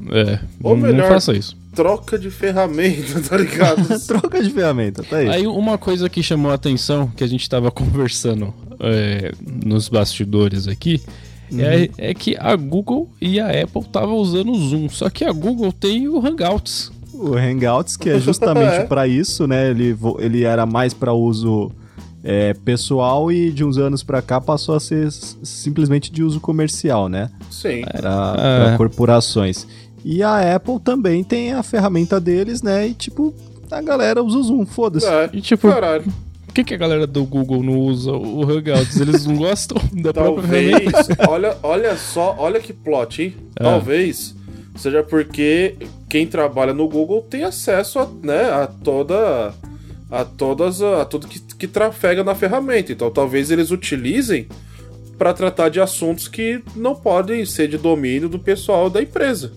É, 0.09 0.39
Ou 0.63 0.77
não, 0.77 0.87
melhor, 0.87 1.01
não 1.01 1.09
faça 1.09 1.33
isso. 1.33 1.57
Troca 1.73 2.17
de 2.17 2.31
ferramenta, 2.31 3.19
tá 3.27 3.35
ligado? 3.35 3.85
troca 4.07 4.41
de 4.41 4.49
ferramenta, 4.51 5.03
tá 5.03 5.17
aí. 5.17 5.29
Aí 5.29 5.47
uma 5.47 5.77
coisa 5.77 6.09
que 6.09 6.23
chamou 6.23 6.49
a 6.51 6.55
atenção, 6.55 7.07
que 7.07 7.25
a 7.25 7.27
gente 7.27 7.49
tava 7.49 7.69
conversando 7.71 8.53
é, 8.79 9.31
nos 9.65 9.89
bastidores 9.89 10.67
aqui, 10.67 11.01
uhum. 11.51 11.59
é, 11.59 11.89
é, 11.97 12.13
que 12.13 12.35
a 12.37 12.55
Google 12.55 13.09
e 13.21 13.39
a 13.39 13.47
Apple 13.47 13.81
estavam 13.81 14.15
usando 14.15 14.51
o 14.51 14.57
Zoom. 14.57 14.89
Só 14.89 15.09
que 15.09 15.23
a 15.23 15.31
Google 15.31 15.71
tem 15.71 16.07
o 16.07 16.19
Hangouts. 16.19 16.91
O 17.13 17.35
Hangouts, 17.35 17.95
que 17.95 18.09
é 18.09 18.19
justamente 18.19 18.75
é. 18.81 18.83
para 18.83 19.07
isso, 19.07 19.47
né? 19.47 19.69
Ele, 19.69 19.95
ele 20.19 20.43
era 20.43 20.65
mais 20.65 20.93
para 20.93 21.13
uso 21.13 21.71
é, 22.23 22.53
pessoal 22.53 23.31
e 23.31 23.51
de 23.51 23.63
uns 23.63 23.77
anos 23.77 24.03
para 24.03 24.21
cá 24.21 24.41
passou 24.41 24.75
a 24.75 24.79
ser 24.79 25.11
simplesmente 25.11 26.11
de 26.11 26.23
uso 26.23 26.39
comercial, 26.39 27.07
né? 27.07 27.29
Sim. 27.49 27.83
Para 27.83 28.73
é. 28.73 28.77
corporações. 28.77 29.67
E 30.03 30.21
a 30.21 30.55
Apple 30.55 30.79
também 30.79 31.23
tem 31.23 31.53
a 31.53 31.63
ferramenta 31.63 32.19
deles, 32.19 32.61
né? 32.61 32.87
E 32.87 32.93
tipo, 32.93 33.33
a 33.71 33.81
galera 33.81 34.21
usa 34.23 34.37
o 34.37 34.43
Zoom, 34.43 34.65
foda-se. 34.65 35.07
É, 35.07 35.29
e 35.33 35.41
tipo, 35.41 35.69
caralho 35.69 36.05
que, 36.55 36.63
que 36.63 36.73
a 36.73 36.77
galera 36.77 37.05
do 37.05 37.25
Google 37.25 37.61
não 37.61 37.77
usa 37.77 38.13
o 38.13 38.43
Hangouts? 38.43 38.99
Eles 38.99 39.25
não 39.25 39.35
gostam 39.35 39.77
da 40.01 40.13
própria 40.13 40.47
ferramenta? 40.47 41.29
olha, 41.29 41.57
olha 41.61 41.97
só, 41.97 42.33
olha 42.39 42.61
que 42.61 42.71
plot, 42.71 43.21
hein? 43.21 43.33
É. 43.59 43.63
Talvez 43.63 44.33
seja 44.75 45.03
porque 45.03 45.75
quem 46.09 46.25
trabalha 46.25 46.73
no 46.73 46.87
Google 46.87 47.21
tem 47.21 47.43
acesso 47.43 47.99
a, 47.99 48.07
né, 48.23 48.49
a 48.51 48.67
toda 48.67 49.53
a 50.09 50.23
todas 50.23 50.81
a, 50.81 51.01
a 51.01 51.05
tudo 51.05 51.27
que, 51.27 51.39
que 51.39 51.67
trafega 51.67 52.23
na 52.23 52.33
ferramenta. 52.33 52.93
Então 52.93 53.11
talvez 53.11 53.51
eles 53.51 53.69
utilizem 53.71 54.47
para 55.17 55.33
tratar 55.33 55.67
de 55.67 55.81
assuntos 55.81 56.29
que 56.29 56.63
não 56.73 56.95
podem 56.95 57.45
ser 57.45 57.67
de 57.67 57.77
domínio 57.77 58.29
do 58.29 58.39
pessoal 58.39 58.89
da 58.89 59.01
empresa. 59.01 59.51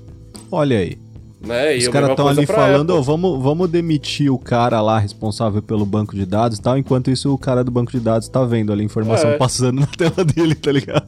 Olha 0.50 0.78
aí. 0.78 0.99
Né? 1.40 1.76
Os 1.76 1.88
caras 1.88 2.11
estão 2.11 2.26
ali 2.26 2.45
falando, 2.47 2.90
oh, 2.90 3.02
vamos, 3.02 3.40
vamos 3.40 3.71
demitir 3.71 4.33
o 4.33 4.38
cara 4.38 4.80
lá 4.80 4.99
responsável 4.99 5.62
pelo 5.62 5.87
banco 5.87 6.16
de 6.16 6.26
dados 6.26 6.59
e 6.59 6.62
tal, 6.62 6.76
enquanto 6.76 7.11
isso 7.11 7.33
o 7.33 7.38
cara 7.38 7.62
do 7.62 7.71
banco 7.71 7.92
de 7.92 8.00
dados 8.00 8.28
tá 8.28 8.45
vendo 8.45 8.73
ali 8.73 8.83
a 8.83 8.85
informação 8.85 9.30
é. 9.30 9.37
passando 9.37 9.80
na 9.80 9.87
tela 9.87 10.25
dele, 10.25 10.54
tá 10.57 10.73
ligado? 10.73 11.07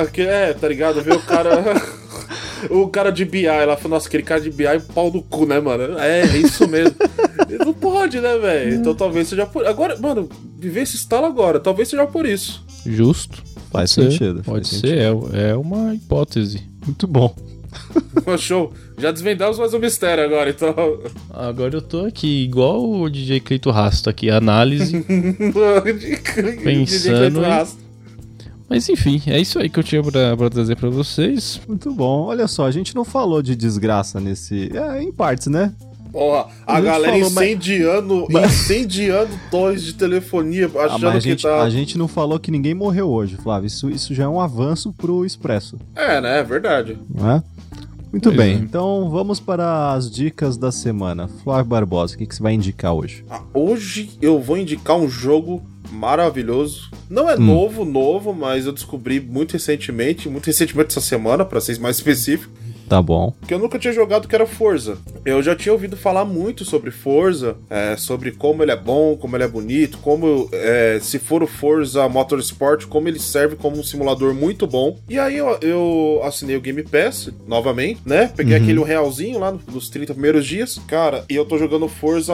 Aqui, 0.00 0.22
é, 0.22 0.52
tá 0.52 0.68
ligado? 0.68 1.02
Vê 1.02 1.12
o 1.12 1.20
cara. 1.20 1.50
o 2.70 2.88
cara 2.88 3.10
de 3.10 3.24
BI 3.24 3.46
lá 3.46 3.76
falou, 3.76 3.96
nossa, 3.96 4.06
aquele 4.06 4.22
cara 4.22 4.40
de 4.40 4.50
BI 4.50 4.64
pau 4.94 5.10
no 5.10 5.20
cu, 5.22 5.46
né, 5.46 5.58
mano? 5.58 5.98
É, 5.98 6.20
é 6.20 6.36
isso 6.36 6.68
mesmo. 6.68 6.94
Não 7.64 7.74
pode, 7.74 8.20
né, 8.20 8.38
velho? 8.38 8.74
Então 8.76 8.94
talvez 8.94 9.28
seja 9.28 9.46
por. 9.46 9.66
Agora, 9.66 9.98
mano, 9.98 10.28
viver 10.58 10.82
esse 10.82 10.94
estalo 10.96 11.26
agora, 11.26 11.58
talvez 11.58 11.88
seja 11.88 12.06
por 12.06 12.24
isso. 12.24 12.64
Justo. 12.86 13.42
Faz 13.72 13.90
sentido. 13.90 14.42
Pode 14.44 14.68
faz 14.68 14.80
ser, 14.80 15.10
sentido. 15.10 15.30
É, 15.34 15.50
é 15.50 15.56
uma 15.56 15.92
hipótese. 15.92 16.62
Muito 16.84 17.06
bom. 17.06 17.34
Show. 18.38 18.72
Já 18.98 19.10
desvendamos 19.10 19.58
mais 19.58 19.74
um 19.74 19.78
mistério 19.78 20.24
agora, 20.24 20.48
então. 20.48 20.74
Agora 21.30 21.76
eu 21.76 21.82
tô 21.82 22.06
aqui, 22.06 22.44
igual 22.44 22.82
o 22.82 23.10
DJ 23.10 23.40
Cleito 23.40 23.70
Rasto 23.70 24.08
aqui, 24.08 24.30
análise. 24.30 25.04
pensando. 26.64 27.44
Em... 27.44 27.66
Mas 28.68 28.88
enfim, 28.88 29.22
é 29.26 29.38
isso 29.38 29.58
aí 29.58 29.68
que 29.68 29.78
eu 29.78 29.84
tinha 29.84 30.02
pra, 30.02 30.36
pra 30.36 30.48
trazer 30.48 30.76
pra 30.76 30.88
vocês. 30.88 31.60
Muito 31.68 31.92
bom. 31.92 32.24
Olha 32.24 32.48
só, 32.48 32.64
a 32.64 32.70
gente 32.70 32.94
não 32.94 33.04
falou 33.04 33.42
de 33.42 33.54
desgraça 33.54 34.18
nesse. 34.18 34.70
É, 34.74 35.02
em 35.02 35.12
partes, 35.12 35.48
né? 35.48 35.72
Porra, 36.10 36.46
a, 36.66 36.78
a 36.78 36.80
galera 36.80 37.12
falou, 37.12 37.28
incendiando, 37.28 38.26
mas... 38.32 38.50
incendiando 38.50 39.38
torres 39.50 39.82
de 39.82 39.92
telefonia, 39.92 40.70
ah, 40.74 40.84
achando 40.86 41.08
ah, 41.08 41.12
a 41.12 41.20
gente, 41.20 41.36
que 41.36 41.42
tá... 41.42 41.62
A 41.62 41.68
gente 41.68 41.98
não 41.98 42.08
falou 42.08 42.40
que 42.40 42.50
ninguém 42.50 42.72
morreu 42.72 43.10
hoje, 43.10 43.36
Flávio. 43.36 43.66
Isso, 43.66 43.90
isso 43.90 44.14
já 44.14 44.24
é 44.24 44.28
um 44.28 44.40
avanço 44.40 44.94
pro 44.94 45.26
Expresso. 45.26 45.78
É, 45.94 46.18
né? 46.18 46.38
É 46.38 46.42
verdade. 46.42 46.96
Não 47.14 47.30
é? 47.32 47.42
Muito 48.16 48.30
pois 48.30 48.36
bem, 48.36 48.54
é. 48.54 48.58
então 48.58 49.10
vamos 49.10 49.38
para 49.38 49.92
as 49.92 50.10
dicas 50.10 50.56
da 50.56 50.72
semana. 50.72 51.28
Flávio 51.44 51.66
Barbosa, 51.66 52.14
o 52.14 52.18
que, 52.18 52.24
que 52.24 52.34
você 52.34 52.42
vai 52.42 52.54
indicar 52.54 52.94
hoje? 52.94 53.22
Ah, 53.28 53.42
hoje 53.52 54.16
eu 54.22 54.40
vou 54.40 54.56
indicar 54.56 54.96
um 54.96 55.06
jogo 55.06 55.62
maravilhoso. 55.92 56.90
Não 57.10 57.28
é 57.28 57.36
hum. 57.36 57.40
novo, 57.40 57.84
novo, 57.84 58.32
mas 58.32 58.64
eu 58.64 58.72
descobri 58.72 59.20
muito 59.20 59.52
recentemente, 59.52 60.30
muito 60.30 60.46
recentemente 60.46 60.92
essa 60.92 61.02
semana, 61.02 61.44
para 61.44 61.60
ser 61.60 61.78
mais 61.78 61.96
específico 61.96 62.50
Tá 62.88 63.02
bom. 63.02 63.34
Que 63.46 63.54
eu 63.54 63.58
nunca 63.58 63.78
tinha 63.78 63.92
jogado 63.92 64.28
que 64.28 64.34
era 64.34 64.46
Forza. 64.46 64.98
Eu 65.24 65.42
já 65.42 65.56
tinha 65.56 65.72
ouvido 65.72 65.96
falar 65.96 66.24
muito 66.24 66.64
sobre 66.64 66.90
Forza, 66.90 67.56
é, 67.68 67.96
sobre 67.96 68.30
como 68.30 68.62
ele 68.62 68.70
é 68.70 68.76
bom, 68.76 69.16
como 69.16 69.36
ele 69.36 69.44
é 69.44 69.48
bonito, 69.48 69.98
como 69.98 70.48
é, 70.52 70.98
se 71.00 71.18
for 71.18 71.42
o 71.42 71.46
Forza 71.46 72.08
Motorsport, 72.08 72.86
como 72.86 73.08
ele 73.08 73.18
serve 73.18 73.56
como 73.56 73.78
um 73.78 73.82
simulador 73.82 74.34
muito 74.34 74.66
bom. 74.66 74.98
E 75.08 75.18
aí 75.18 75.36
eu, 75.36 75.58
eu 75.60 76.20
assinei 76.24 76.56
o 76.56 76.60
Game 76.60 76.82
Pass 76.82 77.30
novamente, 77.46 78.00
né? 78.06 78.30
Peguei 78.36 78.56
uhum. 78.56 78.62
aquele 78.62 78.84
realzinho 78.84 79.38
lá 79.38 79.56
nos 79.72 79.88
30 79.88 80.12
primeiros 80.14 80.46
dias. 80.46 80.80
Cara, 80.86 81.24
e 81.28 81.34
eu 81.34 81.44
tô 81.44 81.58
jogando 81.58 81.88
Forza 81.88 82.32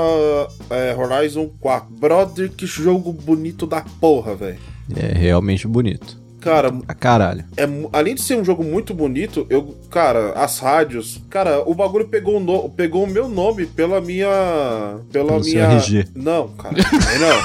é, 0.70 0.94
Horizon 0.94 1.50
4. 1.60 1.88
Brother, 1.94 2.50
que 2.50 2.66
jogo 2.66 3.12
bonito 3.12 3.66
da 3.66 3.80
porra, 4.00 4.34
velho. 4.34 4.58
É 4.94 5.12
realmente 5.18 5.66
bonito. 5.66 6.21
Cara, 6.42 6.72
a 6.88 6.94
caralho. 6.94 7.44
É, 7.56 7.62
além 7.92 8.16
de 8.16 8.22
ser 8.22 8.36
um 8.36 8.44
jogo 8.44 8.64
muito 8.64 8.92
bonito, 8.92 9.46
eu, 9.48 9.76
cara, 9.90 10.32
as 10.32 10.58
rádios, 10.58 11.20
cara, 11.30 11.62
o 11.64 11.72
bagulho 11.72 12.08
pegou, 12.08 12.40
no, 12.40 12.68
pegou 12.68 13.04
o 13.04 13.06
meu 13.06 13.28
nome 13.28 13.64
pela 13.64 14.00
minha. 14.00 14.26
Pela 15.12 15.28
Pelo 15.34 15.40
minha. 15.40 15.64
RG. 15.64 16.08
Não, 16.16 16.48
cara, 16.48 16.74
não. 17.20 17.42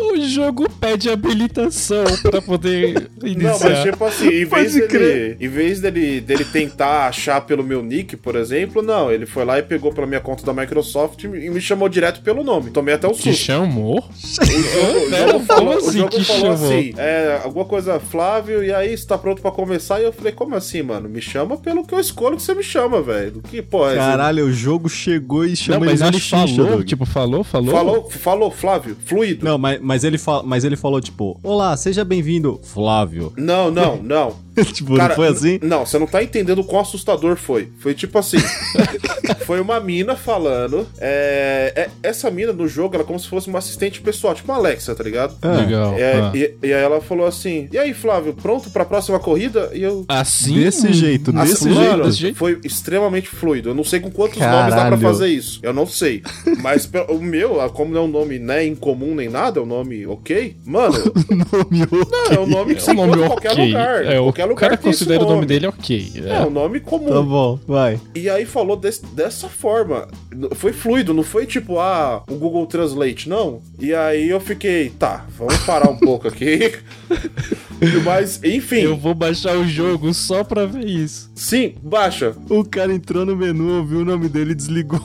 o 0.12 0.28
jogo 0.28 0.68
pede 0.80 1.10
habilitação 1.10 2.04
pra 2.22 2.40
poder 2.42 3.10
iniciar. 3.22 3.50
Não, 3.50 3.60
mas 3.60 3.82
tipo 3.82 4.04
assim, 4.04 4.28
em 4.28 4.44
vez, 4.44 4.74
dele, 4.74 5.36
em 5.40 5.48
vez 5.48 5.80
dele, 5.80 6.20
dele 6.20 6.44
tentar 6.44 7.08
achar 7.08 7.40
pelo 7.40 7.62
meu 7.62 7.82
nick, 7.82 8.16
por 8.16 8.36
exemplo, 8.36 8.82
não, 8.82 9.10
ele 9.10 9.26
foi 9.26 9.44
lá 9.44 9.58
e 9.58 9.62
pegou 9.62 9.92
pela 9.92 10.06
minha 10.06 10.20
conta 10.20 10.44
da 10.44 10.52
Microsoft 10.52 11.24
e 11.24 11.28
me 11.28 11.60
chamou 11.60 11.88
direto 11.88 12.22
pelo 12.22 12.42
nome. 12.42 12.70
Tomei 12.70 12.94
até 12.94 13.06
um 13.06 13.14
susto. 13.14 13.30
Te 13.30 13.36
chamou? 13.36 13.98
O 13.98 14.02
jogo, 14.02 15.06
o 15.06 15.32
jogo 15.32 15.40
falou, 15.44 15.76
assim, 15.76 15.88
o 15.88 16.10
jogo 16.10 16.24
falou 16.24 16.52
assim, 16.52 16.94
é, 16.96 17.40
alguma 17.42 17.64
coisa, 17.64 18.00
Flávio, 18.00 18.64
e 18.64 18.72
aí, 18.72 18.92
está 18.92 19.16
pronto 19.16 19.42
pra 19.42 19.50
começar? 19.50 20.00
E 20.00 20.04
eu 20.04 20.12
falei, 20.12 20.32
como 20.32 20.54
assim, 20.54 20.82
mano? 20.82 21.08
Me 21.08 21.20
chama 21.20 21.56
pelo 21.56 21.84
que 21.84 21.94
eu 21.94 22.00
escolho 22.00 22.36
que 22.36 22.42
você 22.42 22.54
me 22.54 22.62
chama, 22.62 23.02
velho. 23.02 23.42
Que 23.42 23.62
porra 23.62 23.92
é 23.92 23.96
Caralho, 23.96 24.46
o 24.46 24.52
jogo 24.52 24.88
chegou 24.88 25.44
e 25.44 25.56
chamou 25.56 25.80
não, 25.80 25.86
mas 25.86 26.00
ele, 26.00 26.16
ele 26.16 26.20
falou, 26.20 26.84
tipo, 26.84 27.06
falou, 27.06 27.44
falou? 27.44 27.70
Falou, 27.72 28.10
falou, 28.10 28.50
Flávio, 28.50 28.96
fluido. 29.04 29.44
Não, 29.44 29.58
mas, 29.58 29.78
mas, 29.80 30.04
ele, 30.04 30.09
fa 30.18 30.42
mas 30.42 30.64
ele 30.64 30.76
falou, 30.76 31.00
tipo, 31.00 31.38
olá, 31.42 31.76
seja 31.76 32.04
bem-vindo, 32.04 32.60
Flávio. 32.62 33.32
Não, 33.36 33.70
não, 33.70 34.00
não. 34.02 34.36
tipo, 34.72 34.96
Cara, 34.96 35.10
não 35.10 35.16
foi 35.16 35.28
assim? 35.28 35.58
Não, 35.62 35.86
você 35.86 35.98
não 35.98 36.06
tá 36.06 36.22
entendendo 36.22 36.60
o 36.60 36.64
quão 36.64 36.82
assustador 36.82 37.36
foi. 37.36 37.70
Foi 37.78 37.94
tipo 37.94 38.18
assim: 38.18 38.38
foi 39.46 39.60
uma 39.60 39.80
mina 39.80 40.16
falando. 40.16 40.86
É, 40.98 41.72
é, 41.74 41.90
essa 42.02 42.30
mina 42.30 42.52
no 42.52 42.68
jogo, 42.68 42.94
ela 42.94 43.04
é 43.04 43.06
como 43.06 43.18
se 43.18 43.28
fosse 43.28 43.48
uma 43.48 43.58
assistente 43.58 44.00
pessoal, 44.00 44.34
tipo 44.34 44.50
uma 44.50 44.58
Alexa, 44.58 44.94
tá 44.94 45.02
ligado? 45.02 45.36
Ah, 45.42 45.52
legal. 45.52 45.94
É, 45.94 46.12
ah. 46.20 46.32
e, 46.34 46.54
e, 46.62 46.72
aí 46.72 46.82
ela 46.82 47.00
falou 47.00 47.26
assim: 47.26 47.68
E 47.72 47.78
aí, 47.78 47.94
Flávio, 47.94 48.34
pronto 48.34 48.70
pra 48.70 48.84
próxima 48.84 49.18
corrida? 49.18 49.70
E 49.72 49.82
eu. 49.82 50.04
Assim? 50.08 50.54
Desse 50.54 50.92
jeito, 50.92 51.30
assim, 51.36 51.50
desse, 51.50 51.68
mano, 51.68 51.80
jeito, 51.80 52.02
desse 52.04 52.18
jeito. 52.18 52.36
Foi 52.36 52.60
extremamente 52.64 53.28
fluido. 53.28 53.70
Eu 53.70 53.74
não 53.74 53.84
sei 53.84 54.00
com 54.00 54.10
quantos 54.10 54.38
Caralho. 54.38 54.58
nomes 54.58 54.74
dá 54.74 54.86
pra 54.86 54.98
fazer 54.98 55.28
isso. 55.28 55.60
Eu 55.62 55.72
não 55.72 55.86
sei. 55.86 56.22
Mas 56.62 56.88
o 57.08 57.18
meu, 57.18 57.54
como 57.70 57.92
não 57.92 58.02
é 58.02 58.04
um 58.04 58.08
nome 58.08 58.38
né, 58.38 58.64
incomum 58.64 59.14
nem 59.14 59.28
nada, 59.28 59.60
é 59.60 59.62
um 59.62 59.66
nome 59.66 59.89
ok. 60.06 60.56
Mano. 60.64 60.94
nome 61.52 61.82
okay. 61.82 61.98
Não, 62.10 62.32
é 62.32 62.40
um 62.40 62.46
nome 62.46 62.74
que 62.74 62.80
é 62.80 62.84
você 62.84 62.92
encontra 62.92 63.24
em 63.24 63.26
qualquer 63.26 63.52
lugar. 63.52 64.06
É, 64.06 64.18
qualquer 64.18 64.44
lugar. 64.44 64.54
O 64.54 64.56
cara 64.56 64.76
considera 64.76 65.24
o 65.24 65.28
nome 65.28 65.46
dele 65.46 65.66
ok. 65.66 66.12
É. 66.16 66.36
é 66.36 66.40
um 66.46 66.50
nome 66.50 66.80
comum. 66.80 67.08
Tá 67.08 67.22
bom, 67.22 67.58
vai. 67.66 68.00
E 68.14 68.28
aí 68.28 68.44
falou 68.44 68.76
desse, 68.76 69.04
dessa 69.06 69.48
forma. 69.48 70.08
Foi 70.54 70.72
fluido, 70.72 71.12
não 71.12 71.22
foi 71.22 71.46
tipo, 71.46 71.78
ah, 71.78 72.22
o 72.28 72.34
Google 72.34 72.66
Translate, 72.66 73.28
não. 73.28 73.60
E 73.78 73.94
aí 73.94 74.28
eu 74.28 74.40
fiquei, 74.40 74.90
tá, 74.90 75.26
vamos 75.36 75.58
parar 75.58 75.90
um 75.90 75.96
pouco 75.98 76.28
aqui. 76.28 76.72
Mas, 78.04 78.42
enfim. 78.44 78.80
Eu 78.80 78.96
vou 78.96 79.14
baixar 79.14 79.56
o 79.56 79.66
jogo 79.66 80.12
só 80.12 80.44
pra 80.44 80.66
ver 80.66 80.84
isso. 80.84 81.30
Sim, 81.34 81.74
baixa. 81.82 82.34
O 82.48 82.62
cara 82.62 82.92
entrou 82.92 83.24
no 83.24 83.34
menu, 83.34 83.78
ouviu 83.78 84.00
o 84.00 84.04
nome 84.04 84.28
dele 84.28 84.52
e 84.52 84.54
desligou. 84.54 85.00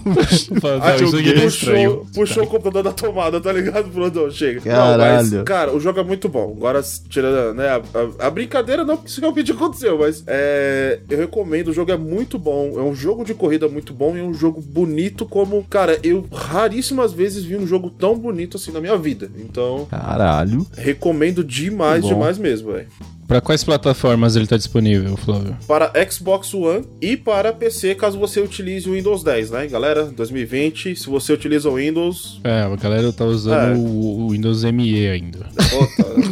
ah, 0.81 0.89
aqui 0.89 1.29
é 1.29 1.41
puxou, 1.41 2.07
puxou 2.13 2.43
o 2.43 2.47
computador 2.47 2.83
da 2.83 2.91
tomada, 2.91 3.39
tá 3.39 3.51
ligado? 3.51 3.89
Falou, 3.91 4.29
chega. 4.29 4.61
Caralho. 4.75 5.23
Não, 5.29 5.37
mas, 5.37 5.43
cara, 5.43 5.75
o 5.75 5.79
jogo 5.79 5.99
é 5.99 6.03
muito 6.03 6.29
bom. 6.29 6.53
Agora, 6.55 6.81
tirando 7.09 7.55
né, 7.55 7.69
a, 7.69 7.77
a, 7.77 8.27
a, 8.27 8.29
brincadeira, 8.29 8.83
não, 8.83 8.95
porque 8.95 9.09
isso 9.09 9.21
realmente 9.21 9.51
aconteceu, 9.51 9.97
mas 9.99 10.23
é, 10.27 10.99
eu 11.09 11.17
recomendo. 11.17 11.69
O 11.69 11.73
jogo 11.73 11.91
é 11.91 11.97
muito 11.97 12.37
bom. 12.37 12.73
É 12.77 12.81
um 12.81 12.95
jogo 12.95 13.23
de 13.23 13.33
corrida 13.33 13.67
muito 13.67 13.93
bom 13.93 14.15
e 14.15 14.19
é 14.19 14.23
um 14.23 14.33
jogo 14.33 14.61
bonito 14.61 15.25
como. 15.25 15.63
Cara, 15.63 15.99
eu 16.03 16.25
raríssimas 16.31 17.13
vezes 17.13 17.43
vi 17.43 17.55
um 17.55 17.67
jogo 17.67 17.89
tão 17.89 18.17
bonito 18.17 18.57
assim 18.57 18.71
na 18.71 18.81
minha 18.81 18.97
vida. 18.97 19.29
Então. 19.37 19.87
Caralho. 19.89 20.65
Recomendo 20.77 21.43
demais, 21.43 22.05
demais 22.05 22.37
mesmo, 22.37 22.73
velho. 22.73 22.87
Para 23.27 23.41
quais 23.41 23.63
plataformas 23.63 24.35
ele 24.35 24.45
está 24.45 24.55
disponível, 24.55 25.17
Flávio? 25.17 25.57
Para 25.67 25.91
Xbox 26.09 26.53
One 26.53 26.85
e 27.01 27.17
para 27.17 27.51
PC, 27.51 27.95
caso 27.95 28.19
você 28.19 28.39
utilize 28.39 28.87
o 28.87 28.93
Windows 28.93 29.23
10, 29.23 29.51
né, 29.51 29.67
galera? 29.67 30.05
2020, 30.05 30.95
se 30.95 31.09
você 31.09 31.33
utiliza 31.33 31.69
o 31.69 31.75
Windows. 31.75 32.39
É, 32.43 32.61
a 32.61 32.75
galera 32.75 33.11
tá 33.11 33.25
usando 33.25 33.73
é. 33.73 33.75
o 33.75 34.29
Windows 34.29 34.63
ME 34.71 35.07
ainda. 35.07 35.45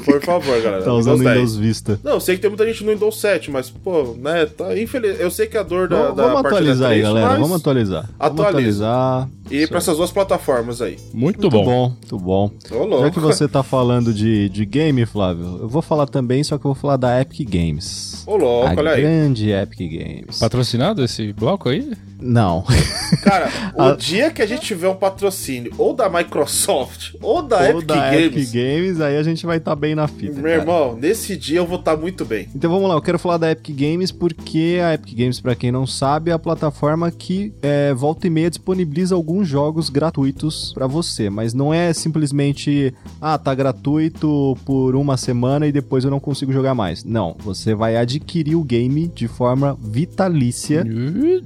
por 0.06 0.22
favor, 0.22 0.62
galera. 0.62 0.84
tá 0.84 0.94
usando 0.94 1.22
o 1.22 1.30
Windows 1.30 1.56
Vista. 1.56 2.00
Não, 2.04 2.20
sei 2.20 2.36
que 2.36 2.42
tem 2.42 2.50
muita 2.50 2.66
gente 2.66 2.84
no 2.84 2.92
Windows 2.92 3.20
7, 3.20 3.52
mas, 3.52 3.70
pô, 3.70 4.16
né, 4.18 4.46
tá 4.46 4.78
infeliz. 4.78 5.20
Eu 5.20 5.32
sei 5.32 5.48
que 5.48 5.58
a 5.58 5.64
dor 5.64 5.88
da. 5.88 5.98
Vamos, 5.98 6.16
da 6.16 6.24
vamos 6.24 6.46
atualizar 6.46 6.90
3, 6.90 6.92
aí, 6.92 7.02
galera. 7.02 7.40
Vamos 7.40 7.62
atualizar. 7.62 8.10
Atualiza. 8.20 8.50
Atualizar. 8.50 9.30
E 9.52 9.68
para 9.68 9.78
essas 9.78 9.98
duas 9.98 10.12
plataformas 10.12 10.82
aí. 10.82 10.98
Muito, 11.14 11.42
muito 11.42 11.50
bom. 11.50 11.64
bom. 11.64 11.90
Muito 11.90 12.20
bom. 12.20 12.52
Já 13.02 13.12
que 13.12 13.20
você 13.20 13.48
tá 13.48 13.62
falando 13.62 14.14
de, 14.14 14.50
de 14.50 14.66
game, 14.66 15.06
Flávio, 15.06 15.60
eu 15.62 15.68
vou 15.68 15.82
falar 15.82 16.08
também, 16.08 16.44
só 16.44 16.58
que 16.58 16.66
eu 16.66 16.74
vou 16.74 16.82
falar 16.82 16.98
da 16.98 17.22
Epic 17.22 17.48
Games. 17.50 18.24
Ô, 18.26 18.38
louco, 18.38 18.68
a 18.68 18.74
olha 18.76 18.92
aí. 18.92 19.02
grande 19.02 19.52
Epic 19.52 19.80
Games. 19.80 20.40
Patrocinado 20.40 21.04
esse 21.04 21.34
bloco 21.34 21.70
aí? 21.70 21.92
Não. 22.20 22.64
Cara, 23.22 23.50
o 23.76 23.82
a... 23.82 23.96
dia 23.96 24.32
que 24.32 24.42
a 24.42 24.46
gente 24.46 24.62
tiver 24.62 24.88
um 24.88 24.96
patrocínio 24.96 25.74
ou 25.78 25.94
da 25.94 26.10
Microsoft 26.10 27.16
ou 27.22 27.42
da 27.42 27.60
ou 27.60 27.64
Epic 27.66 27.86
da 27.86 27.96
Games. 28.12 28.23
Epic 28.26 28.52
Games, 28.52 29.02
aí 29.02 29.18
a 29.18 29.24
gente 29.24 29.46
vai 29.46 29.58
estar 29.58 29.72
tá 29.72 29.76
bem 29.76 29.96
na 29.96 30.08
fita. 30.08 30.34
Meu 30.34 30.44
cara. 30.44 30.56
irmão, 30.56 30.98
nesse 31.00 31.36
dia 31.36 31.60
eu 31.60 31.68
vou 31.68 31.80
estar 31.80 31.96
tá 31.96 32.02
muito 32.02 32.26
bem. 32.26 32.48
Então 32.56 32.72
vamos 32.72 32.90
lá, 32.90 32.96
eu 32.96 33.02
quero 33.02 33.20
falar 33.20 33.38
da 33.38 33.52
Epic 33.52 33.76
Games 33.76 34.12
porque 34.12 34.80
a 34.84 34.94
Epic 34.94 35.16
Games, 35.16 35.40
para 35.40 35.56
quem 35.56 35.72
não 35.72 35.86
sabe, 35.86 36.32
é 36.32 36.34
a 36.34 36.40
plataforma 36.40 37.12
que 37.12 37.54
é, 37.62 37.94
volta 37.94 38.28
e 38.28 38.30
meia 38.30 38.50
disponibiliza 38.50 39.16
alguns 39.16 39.48
jogos 39.48 39.90
gratuitos 39.90 40.72
para 40.74 40.88
você, 40.88 41.30
mas 41.30 41.54
não 41.54 41.74
é 41.74 41.94
simplesmente, 41.94 42.94
ah, 43.22 43.38
tá 43.38 43.54
gratuito 43.54 44.58
por 44.66 44.96
uma 44.96 45.18
semana 45.18 45.68
e 45.68 45.72
depois 45.72 46.04
eu 46.04 46.12
não 46.12 46.20
consigo 46.20 46.52
jogar 46.52 46.74
mais. 46.74 47.04
Não, 47.04 47.36
você 47.40 47.74
vai 47.74 47.96
adquirir 47.96 48.56
o 48.56 48.64
game 48.64 49.08
de 49.08 49.28
forma 49.28 49.78
vitalícia. 49.82 50.86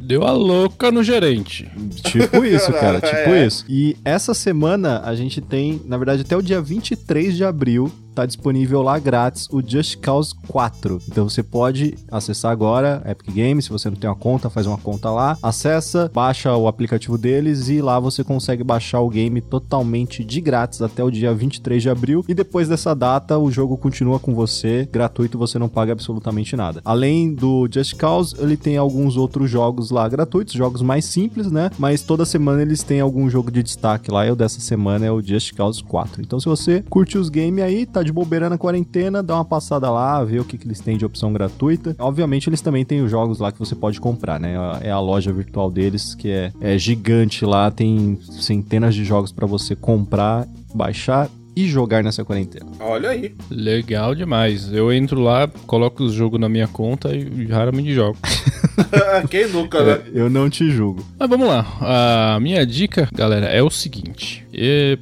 Deu 0.01 0.23
a 0.25 0.31
louca 0.31 0.91
no 0.91 1.03
gerente. 1.03 1.69
Tipo 2.03 2.43
isso, 2.45 2.71
cara, 2.73 2.99
tipo 3.01 3.29
é. 3.29 3.45
isso. 3.45 3.65
E 3.67 3.95
essa 4.03 4.33
semana 4.33 5.01
a 5.03 5.15
gente 5.15 5.41
tem, 5.41 5.81
na 5.85 5.97
verdade, 5.97 6.21
até 6.21 6.35
o 6.35 6.41
dia 6.41 6.61
23 6.67 7.37
de 7.37 7.45
abril, 7.45 7.91
tá 8.17 8.25
disponível 8.25 8.81
lá 8.81 8.97
grátis 8.97 9.47
o 9.51 9.61
Just 9.61 9.97
Cause 9.97 10.33
4. 10.47 10.99
Então 11.07 11.29
você 11.29 11.43
pode 11.43 11.93
acessar 12.11 12.51
agora 12.51 13.03
Epic 13.05 13.27
Games, 13.35 13.65
se 13.65 13.71
você 13.71 13.91
não 13.91 13.95
tem 13.95 14.09
uma 14.09 14.15
conta, 14.15 14.49
faz 14.49 14.65
uma 14.65 14.77
conta 14.77 15.11
lá, 15.11 15.37
acessa, 15.43 16.09
baixa 16.11 16.55
o 16.55 16.67
aplicativo 16.67 17.15
deles 17.15 17.69
e 17.69 17.79
lá 17.79 17.99
você 17.99 18.23
consegue 18.23 18.63
baixar 18.63 19.01
o 19.01 19.09
game 19.09 19.39
totalmente 19.39 20.23
de 20.23 20.41
grátis 20.41 20.81
até 20.81 21.03
o 21.03 21.11
dia 21.11 21.31
23 21.31 21.83
de 21.83 21.91
abril 21.91 22.25
e 22.27 22.33
depois 22.33 22.67
dessa 22.67 22.95
data 22.95 23.37
o 23.37 23.51
jogo 23.51 23.77
continua 23.77 24.19
com 24.19 24.33
você 24.33 24.89
gratuito, 24.91 25.37
você 25.37 25.59
não 25.59 25.69
paga 25.69 25.91
absolutamente 25.91 26.55
nada. 26.55 26.81
Além 26.83 27.31
do 27.31 27.69
Just 27.71 27.97
Cause, 27.97 28.35
ele 28.39 28.57
tem 28.57 28.77
alguns 28.77 29.15
outros 29.15 29.47
jogos 29.47 29.91
lá 29.91 30.09
gratuitos, 30.09 30.55
jogos 30.55 30.81
mais 30.81 31.05
simples, 31.05 31.51
né? 31.51 31.69
Mas 31.77 32.01
toda 32.01 32.25
semana 32.25 32.63
eles 32.63 32.81
têm 32.81 32.99
algum 32.99 33.29
jogo 33.29 33.51
de 33.51 33.61
destaque 33.61 34.09
lá 34.09 34.25
e 34.25 34.31
o 34.31 34.35
dessa 34.35 34.59
semana 34.59 35.05
é 35.05 35.11
o 35.11 35.21
Just 35.21 35.53
Cause 35.53 35.83
4. 35.83 36.19
Então 36.23 36.39
se 36.39 36.47
você 36.47 36.83
curte 36.89 37.15
os 37.15 37.29
games 37.29 37.63
aí, 37.63 37.85
tá 37.85 38.06
de 38.07 38.13
bobeira 38.13 38.49
na 38.49 38.57
quarentena, 38.57 39.21
dá 39.21 39.35
uma 39.35 39.45
passada 39.45 39.89
lá, 39.91 40.23
vê 40.23 40.39
o 40.39 40.45
que, 40.45 40.57
que 40.57 40.65
eles 40.65 40.79
têm 40.79 40.97
de 40.97 41.05
opção 41.05 41.31
gratuita. 41.31 41.95
Obviamente, 41.99 42.49
eles 42.49 42.61
também 42.61 42.83
têm 42.83 43.01
os 43.01 43.11
jogos 43.11 43.39
lá 43.39 43.51
que 43.51 43.59
você 43.59 43.75
pode 43.75 44.01
comprar, 44.01 44.39
né? 44.39 44.55
É 44.81 44.89
a 44.89 44.99
loja 44.99 45.31
virtual 45.31 45.69
deles 45.69 46.15
que 46.15 46.29
é, 46.29 46.51
é 46.59 46.77
gigante 46.77 47.45
lá, 47.45 47.69
tem 47.69 48.17
centenas 48.21 48.95
de 48.95 49.05
jogos 49.05 49.31
para 49.31 49.45
você 49.45 49.75
comprar, 49.75 50.47
baixar 50.73 51.29
e 51.57 51.67
jogar 51.67 52.03
nessa 52.03 52.23
quarentena. 52.23 52.67
Olha 52.79 53.09
aí. 53.09 53.33
Legal 53.49 54.13
demais. 54.13 54.71
Eu 54.71 54.93
entro 54.93 55.19
lá, 55.19 55.47
coloco 55.65 56.03
o 56.03 56.09
jogo 56.09 56.37
na 56.37 56.47
minha 56.47 56.67
conta 56.67 57.15
e 57.15 57.47
raramente 57.47 57.93
jogo. 57.93 58.15
Quem 59.29 59.47
nunca, 59.47 59.83
né? 59.83 60.01
Eu 60.13 60.29
não 60.29 60.49
te 60.49 60.69
julgo. 60.69 61.05
Mas 61.17 61.29
vamos 61.29 61.47
lá. 61.47 61.65
A 61.81 62.39
minha 62.39 62.65
dica, 62.65 63.07
galera, 63.13 63.47
é 63.47 63.61
o 63.61 63.69
seguinte. 63.69 64.45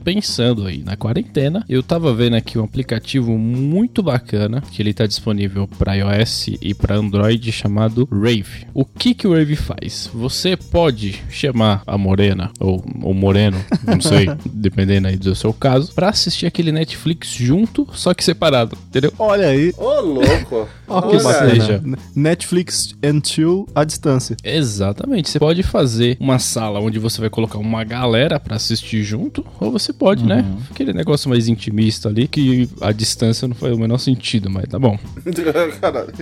pensando 0.04 0.66
aí 0.66 0.84
na 0.84 0.96
quarentena, 0.96 1.64
eu 1.68 1.82
tava 1.84 2.14
vendo 2.14 2.36
aqui 2.36 2.58
um 2.58 2.64
aplicativo 2.64 3.38
muito 3.38 4.02
bacana 4.02 4.62
que 4.72 4.82
ele 4.82 4.94
tá 4.94 5.06
disponível 5.06 5.68
para 5.80 5.96
iOS 5.96 6.48
e 6.62 6.74
para 6.74 6.96
Android 6.96 7.52
chamado 7.52 8.08
Rave. 8.12 8.68
O 8.74 8.86
que 8.86 9.14
que 9.14 9.28
o 9.28 9.34
Rave 9.34 9.56
faz? 9.56 10.10
Você 10.14 10.56
pode 10.56 11.22
chamar 11.30 11.82
a 11.86 11.98
morena 11.98 12.52
ou 12.60 12.84
o 13.02 13.14
moreno, 13.14 13.58
não 13.86 14.02
sei, 14.02 14.28
dependendo 14.46 15.08
aí 15.08 15.18
do 15.18 15.36
seu 15.36 15.54
caso, 15.54 15.94
para 15.94 16.10
assistir 16.10 16.46
aquele 16.46 16.72
Netflix 16.72 17.30
junto, 17.30 17.88
só 17.94 18.14
que 18.14 18.24
separado, 18.24 18.78
entendeu? 18.88 19.14
Olha 19.18 19.48
aí. 19.48 19.74
Ô, 19.78 19.86
oh, 19.86 20.02
louco. 20.02 20.70
Ó, 20.88 21.02
que 21.02 21.20
seja. 21.20 21.82
Netflix 22.16 22.96
and 23.04 23.22
chill 23.24 23.65
à 23.74 23.84
distância. 23.84 24.36
Exatamente. 24.44 25.30
Você 25.30 25.40
pode 25.40 25.64
fazer 25.64 26.18
uma 26.20 26.40
sala 26.40 26.80
onde 26.80 27.00
você 27.00 27.20
vai 27.22 27.30
colocar 27.30 27.58
uma 27.58 27.84
galera 27.84 28.40
para 28.40 28.56
assistir 28.56 29.04
junto, 29.04 29.46
ou 29.60 29.72
você 29.72 29.92
pode, 29.92 30.24
né? 30.24 30.38
uhum. 30.38 30.56
né? 30.56 30.58
Aquele 30.72 30.94
negócio 30.94 31.30
mais 31.30 31.48
intimista 31.48 32.10
ali, 32.10 32.28
que 32.28 32.70
a 32.82 32.92
distância 32.92 33.48
não 33.48 33.56
faz 33.56 33.74
o 33.74 33.80
menor 33.80 33.98
sentido, 33.98 34.50
mas 34.50 34.66
tá 34.66 34.80
bom. 34.80 34.98
Caralho. 35.82 36.14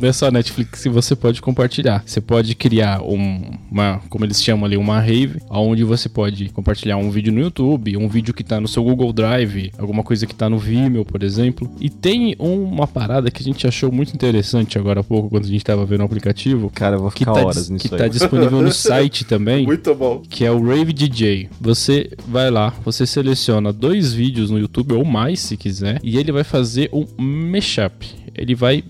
Nessa 0.00 0.30
Netflix 0.30 0.84
você 0.86 1.16
pode 1.16 1.40
compartilhar. 1.40 2.02
Você 2.04 2.20
pode 2.20 2.54
criar 2.54 3.02
um, 3.02 3.52
uma, 3.70 4.00
como 4.08 4.24
eles 4.24 4.42
chamam 4.42 4.66
ali, 4.66 4.76
uma 4.76 5.00
rave, 5.00 5.40
onde 5.50 5.84
você 5.84 6.08
pode 6.08 6.48
compartilhar 6.50 6.96
um 6.96 7.10
vídeo 7.10 7.32
no 7.32 7.40
YouTube, 7.40 7.96
um 7.96 8.08
vídeo 8.08 8.34
que 8.34 8.44
tá 8.44 8.60
no 8.60 8.68
seu 8.68 8.82
Google 8.82 9.12
Drive, 9.12 9.72
alguma 9.78 10.02
coisa 10.02 10.26
que 10.26 10.34
tá 10.34 10.48
no 10.48 10.58
Vimeo, 10.58 11.04
por 11.04 11.22
exemplo. 11.22 11.70
E 11.80 11.88
tem 11.88 12.36
uma 12.38 12.86
parada 12.86 13.30
que 13.30 13.42
a 13.42 13.44
gente 13.44 13.66
achou 13.66 13.90
muito 13.90 14.14
interessante 14.14 14.78
agora 14.78 15.00
há 15.00 15.04
pouco, 15.04 15.30
quando 15.30 15.44
a 15.44 15.48
gente 15.48 15.64
tava 15.64 15.84
vendo 15.84 16.00
o 16.00 16.04
aplicativo. 16.04 16.70
Cara, 16.70 16.83
eu 16.92 17.00
vou 17.00 17.10
ficar 17.10 17.32
que 17.32 17.38
tá, 17.40 17.46
horas 17.46 17.68
nisso 17.70 17.88
Que 17.88 17.94
aí. 17.94 18.00
tá 18.00 18.08
disponível 18.08 18.60
no 18.62 18.70
site 18.72 19.24
também. 19.24 19.64
Muito 19.66 19.94
bom. 19.94 20.22
Que 20.28 20.44
é 20.44 20.50
o 20.50 20.62
Rave 20.62 20.92
DJ. 20.92 21.48
Você 21.60 22.10
vai 22.28 22.50
lá, 22.50 22.72
você 22.84 23.06
seleciona 23.06 23.72
dois 23.72 24.12
vídeos 24.12 24.50
no 24.50 24.58
YouTube 24.58 24.92
ou 24.94 25.04
mais, 25.04 25.40
se 25.40 25.56
quiser, 25.56 26.00
e 26.02 26.18
ele 26.18 26.30
vai 26.32 26.44
fazer 26.44 26.90
um 26.92 27.06
mashup 27.18 28.06
ele 28.34 28.54
vai 28.54 28.84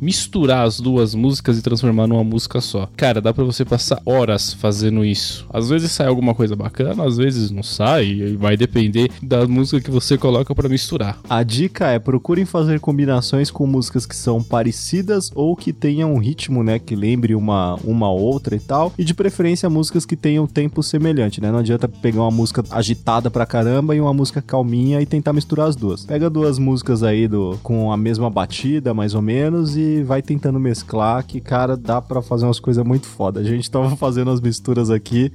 misturar 0.00 0.66
as 0.66 0.80
duas 0.80 1.14
músicas 1.14 1.58
e 1.58 1.62
transformar 1.62 2.06
numa 2.06 2.24
música 2.24 2.60
só. 2.60 2.88
Cara, 2.96 3.20
dá 3.20 3.32
para 3.32 3.44
você 3.44 3.64
passar 3.64 4.00
horas 4.04 4.52
fazendo 4.52 5.04
isso. 5.04 5.46
Às 5.50 5.68
vezes 5.68 5.92
sai 5.92 6.06
alguma 6.06 6.34
coisa 6.34 6.56
bacana, 6.56 7.04
às 7.04 7.16
vezes 7.16 7.50
não 7.50 7.62
sai, 7.62 8.06
e 8.06 8.36
vai 8.36 8.56
depender 8.56 9.10
da 9.22 9.46
música 9.46 9.80
que 9.80 9.90
você 9.90 10.18
coloca 10.18 10.54
para 10.54 10.68
misturar. 10.68 11.18
A 11.28 11.42
dica 11.42 11.88
é 11.88 11.98
procurem 11.98 12.44
fazer 12.44 12.80
combinações 12.80 13.50
com 13.50 13.66
músicas 13.66 14.06
que 14.06 14.16
são 14.16 14.42
parecidas 14.42 15.30
ou 15.34 15.54
que 15.54 15.72
tenham 15.72 16.14
um 16.14 16.18
ritmo, 16.18 16.62
né, 16.62 16.78
que 16.78 16.96
lembre 16.96 17.34
uma 17.34 17.78
uma 17.84 18.10
outra 18.10 18.56
e 18.56 18.60
tal, 18.60 18.92
e 18.98 19.04
de 19.04 19.14
preferência 19.14 19.68
músicas 19.68 20.04
que 20.04 20.16
tenham 20.16 20.46
tempo 20.46 20.82
semelhante, 20.82 21.40
né? 21.40 21.50
Não 21.50 21.58
adianta 21.58 21.88
pegar 21.88 22.22
uma 22.22 22.30
música 22.30 22.64
agitada 22.70 23.30
pra 23.30 23.46
caramba 23.46 23.94
e 23.94 24.00
uma 24.00 24.12
música 24.12 24.42
calminha 24.42 25.00
e 25.00 25.06
tentar 25.06 25.32
misturar 25.32 25.68
as 25.68 25.76
duas. 25.76 26.04
Pega 26.04 26.30
duas 26.30 26.58
músicas 26.58 27.02
aí 27.02 27.28
do 27.28 27.58
com 27.62 27.92
a 27.92 27.96
mesma 27.96 28.30
batida 28.30 28.87
mais 28.94 29.14
ou 29.14 29.22
menos 29.22 29.76
e 29.76 30.02
vai 30.02 30.22
tentando 30.22 30.58
mesclar 30.58 31.24
que, 31.24 31.40
cara, 31.40 31.76
dá 31.76 32.00
para 32.00 32.22
fazer 32.22 32.44
umas 32.44 32.60
coisas 32.60 32.84
muito 32.84 33.06
foda. 33.06 33.40
A 33.40 33.44
gente 33.44 33.70
tava 33.70 33.94
fazendo 33.96 34.30
as 34.30 34.40
misturas 34.40 34.90
aqui, 34.90 35.32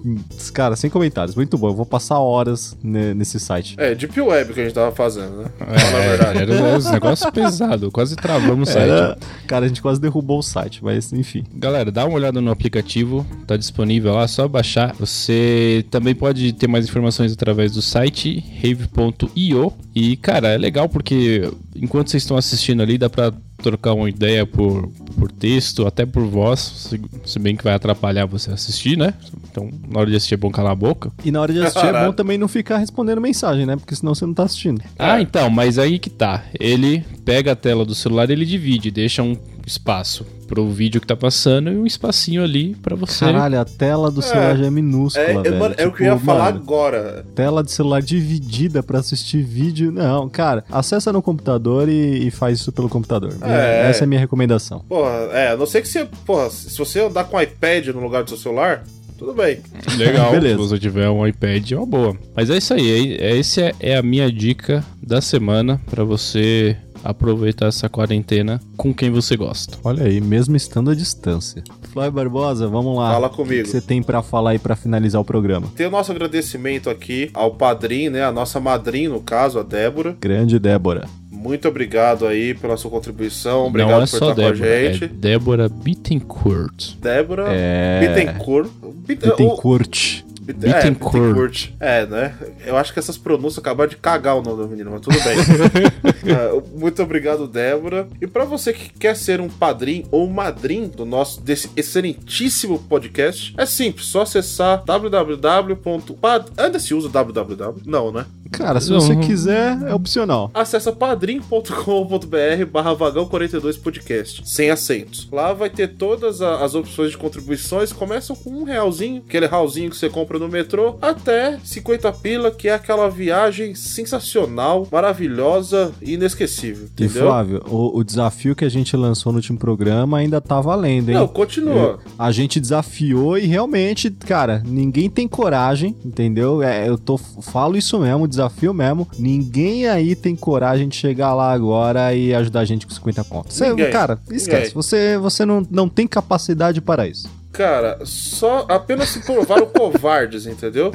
cara, 0.54 0.76
sem 0.76 0.90
comentários, 0.90 1.36
muito 1.36 1.58
bom. 1.58 1.70
Eu 1.70 1.76
vou 1.76 1.86
passar 1.86 2.20
horas 2.20 2.78
nesse 2.84 3.40
site. 3.40 3.76
É, 3.78 3.96
Deep 3.96 4.20
Web 4.20 4.54
que 4.54 4.60
a 4.60 4.64
gente 4.64 4.74
tava 4.74 4.92
fazendo, 4.92 5.38
né? 5.38 5.46
É, 5.60 5.92
na 5.92 6.00
verdade. 6.00 6.40
Era 6.40 6.80
um 6.80 6.92
negócio 6.92 7.32
pesado, 7.32 7.92
quase 7.92 8.16
travamos 8.16 8.70
o 8.70 8.72
site. 8.72 8.90
Era... 8.90 9.18
Cara, 9.48 9.66
a 9.66 9.68
gente 9.68 9.82
quase 9.82 10.00
derrubou 10.00 10.40
o 10.40 10.44
site, 10.44 10.84
mas 10.84 11.12
enfim. 11.14 11.44
Galera, 11.54 11.92
dá 11.92 12.06
uma 12.06 12.16
olhada 12.16 12.42
no 12.42 12.52
aplicativo, 12.52 13.26
tá 13.46 13.58
disponível 13.58 14.14
lá, 14.14 14.28
só 14.28 14.48
baixar. 14.48 14.96
Você 15.00 15.86
também 15.90 16.16
pode 16.16 16.54
ter 16.54 16.68
mais 16.68 16.86
informações 16.86 17.32
através 17.32 17.72
do 17.72 17.82
site 17.82 18.44
rave.io 18.62 19.74
e, 19.96 20.16
cara, 20.18 20.50
é 20.50 20.58
legal 20.58 20.90
porque 20.90 21.52
enquanto 21.76 22.10
vocês 22.10 22.24
estão 22.24 22.38
assistindo 22.38 22.82
ali, 22.82 22.98
dá 22.98 23.10
pra 23.10 23.32
trocar 23.64 23.94
uma 23.94 24.10
ideia 24.10 24.46
por, 24.46 24.90
por 25.18 25.32
texto, 25.32 25.88
até 25.88 26.06
por 26.06 26.26
voz, 26.26 26.60
se, 26.60 27.02
se 27.26 27.40
bem 27.40 27.56
que 27.56 27.64
vai 27.64 27.74
atrapalhar 27.74 28.26
você 28.26 28.52
assistir, 28.52 28.98
né? 28.98 29.14
Então, 29.50 29.70
na 29.90 30.00
hora 30.00 30.10
de 30.10 30.16
assistir 30.16 30.36
é 30.36 30.38
bom 30.38 30.52
calar 30.52 30.74
a 30.74 30.76
boca. 30.76 31.12
E 31.24 31.32
na 31.32 31.42
hora 31.42 31.54
de 31.54 31.60
assistir 31.60 31.88
é 31.88 32.06
bom 32.06 32.12
também 32.12 32.38
não 32.38 32.48
ficar 32.48 32.78
respondendo 32.78 33.22
mensagem, 33.22 33.66
né? 33.66 33.76
Porque 33.76 33.96
senão 33.96 34.14
você 34.14 34.26
não 34.26 34.34
tá 34.34 34.44
assistindo. 34.44 34.82
Ah, 35.00 35.22
então, 35.22 35.50
mas 35.50 35.80
aí 35.80 35.98
que 35.98 36.10
tá. 36.10 36.44
Ele 36.60 37.04
pega 37.24 37.54
a 37.54 37.56
tela 37.56 37.86
do 37.86 37.96
celular 37.96 38.30
e 38.30 38.34
ele 38.34 38.46
divide, 38.46 38.92
deixa 38.92 39.24
um 39.24 39.38
espaço 39.66 40.26
pro 40.48 40.70
vídeo 40.70 41.02
que 41.02 41.08
tá 41.08 41.16
passando 41.16 41.72
e 41.72 41.76
um 41.76 41.86
espacinho 41.86 42.44
ali 42.44 42.76
para 42.76 42.96
você. 42.96 43.26
Caralho, 43.26 43.60
a 43.60 43.66
tela 43.66 44.12
do 44.12 44.22
celular 44.22 44.56
é, 44.56 44.58
já 44.58 44.66
é 44.66 44.70
minúscula, 44.70 45.26
é, 45.26 45.42
velho. 45.42 45.60
Mano, 45.60 45.76
é 45.78 45.88
o 45.88 45.92
que 45.92 46.04
eu 46.04 46.08
ia 46.08 46.14
tipo, 46.14 46.26
falar 46.26 46.48
agora. 46.48 47.26
Tela 47.34 47.64
de 47.64 47.72
celular 47.72 48.02
dividida 48.02 48.84
para 48.84 49.00
assistir 49.00 49.42
vídeo. 49.42 49.92
Não, 49.92 50.30
cara, 50.30 50.64
acessa 50.72 51.12
no 51.12 51.22
computador 51.22 51.90
e, 51.90 52.28
e 52.28 52.32
faz 52.32 52.60
isso 52.60 52.72
pelo 52.72 52.90
computador. 52.90 53.34
É. 53.42 53.90
Essa 53.90 54.04
é 54.04 54.06
a 54.06 54.08
minha 54.08 54.20
recomendação. 54.20 54.80
Porra, 54.88 55.30
é, 55.32 55.52
a 55.52 55.58
não 55.58 55.66
ser 55.66 55.82
que 55.82 55.88
você, 55.88 56.08
porra, 56.26 56.50
se 56.50 56.78
você 56.78 57.00
andar 57.00 57.24
com 57.26 57.38
o 57.38 57.42
iPad 57.42 57.88
no 57.88 58.02
lugar 58.02 58.24
do 58.24 58.30
seu 58.30 58.38
celular, 58.38 58.84
tudo 59.18 59.34
bem. 59.34 59.60
Legal, 59.98 60.32
Beleza. 60.36 60.62
se 60.62 60.70
você 60.70 60.80
tiver 60.80 61.10
um 61.10 61.26
iPad, 61.26 61.72
é 61.72 61.78
uma 61.78 61.86
boa. 61.86 62.18
Mas 62.36 62.50
é 62.50 62.58
isso 62.58 62.74
aí, 62.74 63.16
é, 63.16 63.32
é, 63.32 63.38
esse 63.38 63.62
é, 63.62 63.74
é 63.80 63.98
a 63.98 64.04
minha 64.04 64.32
dica 64.32 64.84
da 65.02 65.22
semana 65.22 65.80
para 65.90 66.04
você 66.04 66.78
aproveitar 67.04 67.68
essa 67.68 67.90
quarentena 67.90 68.62
com 68.78 68.94
quem 68.94 69.12
você 69.12 69.36
gosta. 69.36 69.78
Olha 69.84 70.06
aí, 70.06 70.22
mesmo 70.22 70.56
estando 70.56 70.90
à 70.90 70.96
distância. 70.96 71.64
Flávio 71.92 72.14
Barbosa, 72.14 72.68
vamos 72.68 72.98
lá. 72.98 73.12
Fala 73.12 73.30
comigo. 73.30 73.62
O 73.62 73.64
que 73.66 73.70
você 73.70 73.82
tem 73.82 74.02
para 74.02 74.22
falar 74.22 74.52
aí 74.52 74.60
para 74.60 74.76
finalizar 74.76 75.22
o 75.22 75.26
programa? 75.26 75.68
Tem 75.76 75.86
o 75.86 75.92
nosso 75.92 76.12
agradecimento 76.12 76.90
aqui 76.90 77.30
ao 77.34 77.52
padrinho, 77.52 78.12
né? 78.12 78.24
A 78.24 78.32
nossa 78.32 78.60
madrinha, 78.60 79.10
no 79.10 79.22
caso, 79.22 79.60
a 79.60 79.64
Débora. 79.64 80.18
Grande 80.20 80.58
Débora. 80.58 81.08
Muito 81.30 81.68
obrigado 81.68 82.26
aí 82.26 82.54
pela 82.54 82.78
sua 82.78 82.90
contribuição. 82.90 83.68
Obrigado 83.68 83.90
Não 83.90 84.04
é 84.04 84.08
por 84.08 84.14
estar 84.14 84.34
Débora, 84.34 84.58
com 84.58 84.64
a 84.64 84.68
gente. 84.68 85.04
É 85.04 85.08
Débora 85.08 85.70
Bittencourt. 85.70 86.96
Débora 87.02 87.46
é... 87.50 88.00
Bittencourt. 88.00 88.70
Bittencourt. 89.06 90.24
Bittencourt. 90.44 91.70
É, 91.80 92.02
é, 92.02 92.06
né? 92.06 92.36
Eu 92.66 92.78
acho 92.78 92.94
que 92.94 93.00
essas 93.00 93.18
pronúncias 93.18 93.60
acabaram 93.60 93.90
de 93.90 93.98
cagar 93.98 94.36
o 94.36 94.42
nome 94.42 94.64
do 94.64 94.70
menino, 94.70 94.92
mas 94.92 95.02
tudo 95.02 95.18
bem. 95.24 95.38
uh, 95.38 96.64
muito 96.78 97.02
obrigado, 97.02 97.48
Débora. 97.48 98.08
E 98.22 98.28
para 98.28 98.46
você 98.46 98.74
que 98.74 98.90
quer 98.92 99.16
ser 99.16 99.40
um 99.40 99.50
padrinho 99.50 100.06
ou 100.12 100.30
madrinho 100.30 100.88
do 100.88 101.06
nosso 101.06 101.42
desse 101.42 101.70
excelentíssimo 101.76 102.80
podcast, 102.80 103.54
é 103.58 103.66
simples, 103.66 104.08
só 104.08 104.22
acessar 104.22 104.84
www.pad... 104.84 106.46
Ainda 106.58 106.80
se 106.80 106.94
usa 106.94 107.10
www? 107.10 107.82
Não, 107.86 108.12
né? 108.12 108.26
Cara, 108.54 108.80
se 108.80 108.92
você 108.92 109.16
quiser, 109.16 109.82
é 109.88 109.94
opcional. 109.96 110.52
Acesse 110.54 110.92
padrim.com.br 110.92 112.66
barra 112.72 112.94
vagão 112.94 113.26
42 113.26 113.78
podcast, 113.78 114.44
sem 114.46 114.70
acentos. 114.70 115.28
Lá 115.32 115.54
vai 115.54 115.72
ter 115.72 115.96
todas 115.96 116.40
as 116.40 116.76
opções 116.76 117.12
de 117.12 117.18
contribuições, 117.18 117.92
começam 117.92 118.36
com 118.36 118.52
um 118.52 118.64
realzinho, 118.64 119.24
aquele 119.28 119.48
realzinho 119.48 119.90
que 119.90 119.98
você 119.98 120.08
compra 120.08 120.38
no 120.38 120.48
metrô, 120.48 120.98
até 121.02 121.58
50 121.64 122.14
pila, 122.14 122.52
que 122.52 122.68
é 122.68 122.76
aquela 122.76 123.10
viagem 123.10 123.74
sensacional, 123.74 124.88
maravilhosa 124.92 125.92
e 126.00 126.14
inesquecível, 126.14 126.86
entendeu? 126.86 127.24
E 127.24 127.26
Flávio, 127.26 127.64
o, 127.68 127.98
o 127.98 128.04
desafio 128.04 128.56
que 128.56 128.64
a 128.64 128.70
gente 128.70 128.96
lançou 128.96 129.32
no 129.32 129.40
último 129.40 129.58
programa 129.58 130.20
ainda 130.20 130.40
tá 130.40 130.62
valendo, 130.62 131.10
hein? 131.10 131.16
Não, 131.16 131.28
continua. 131.28 131.74
Eu, 131.74 132.00
a 132.20 132.32
gente 132.32 132.60
desafiou 132.60 133.36
e 133.36 133.48
realmente, 133.48 134.12
cara, 134.12 134.62
ninguém 134.64 135.10
tem 135.10 135.28
coragem, 135.28 135.96
entendeu? 136.06 136.62
É, 136.62 136.88
eu 136.88 137.00
tô, 137.00 137.18
falo 137.18 137.76
isso 137.76 138.00
mesmo, 138.00 138.28
desafio 138.28 138.43
desafio 138.44 138.74
mesmo. 138.74 139.08
Ninguém 139.18 139.88
aí 139.88 140.16
tem 140.16 140.36
coragem 140.36 140.88
de 140.88 140.96
chegar 140.96 141.34
lá 141.34 141.52
agora 141.52 142.14
e 142.14 142.34
ajudar 142.34 142.62
a 142.62 142.66
gente 142.66 142.86
com 142.86 142.94
50 142.94 143.24
contos. 143.24 143.58
Você, 143.58 143.90
cara, 143.90 144.20
esquece. 144.30 144.68
Ninguém. 144.68 144.74
Você, 144.74 145.18
você 145.18 145.46
não, 145.46 145.66
não 145.70 145.90
tem 145.90 146.08
capacidade 146.08 146.82
para 146.82 147.08
isso. 147.08 147.30
Cara, 147.52 148.00
só 148.04 148.66
apenas 148.70 149.10
se 149.10 149.20
provaram 149.20 149.68
covardes, 149.68 150.46
entendeu? 150.46 150.92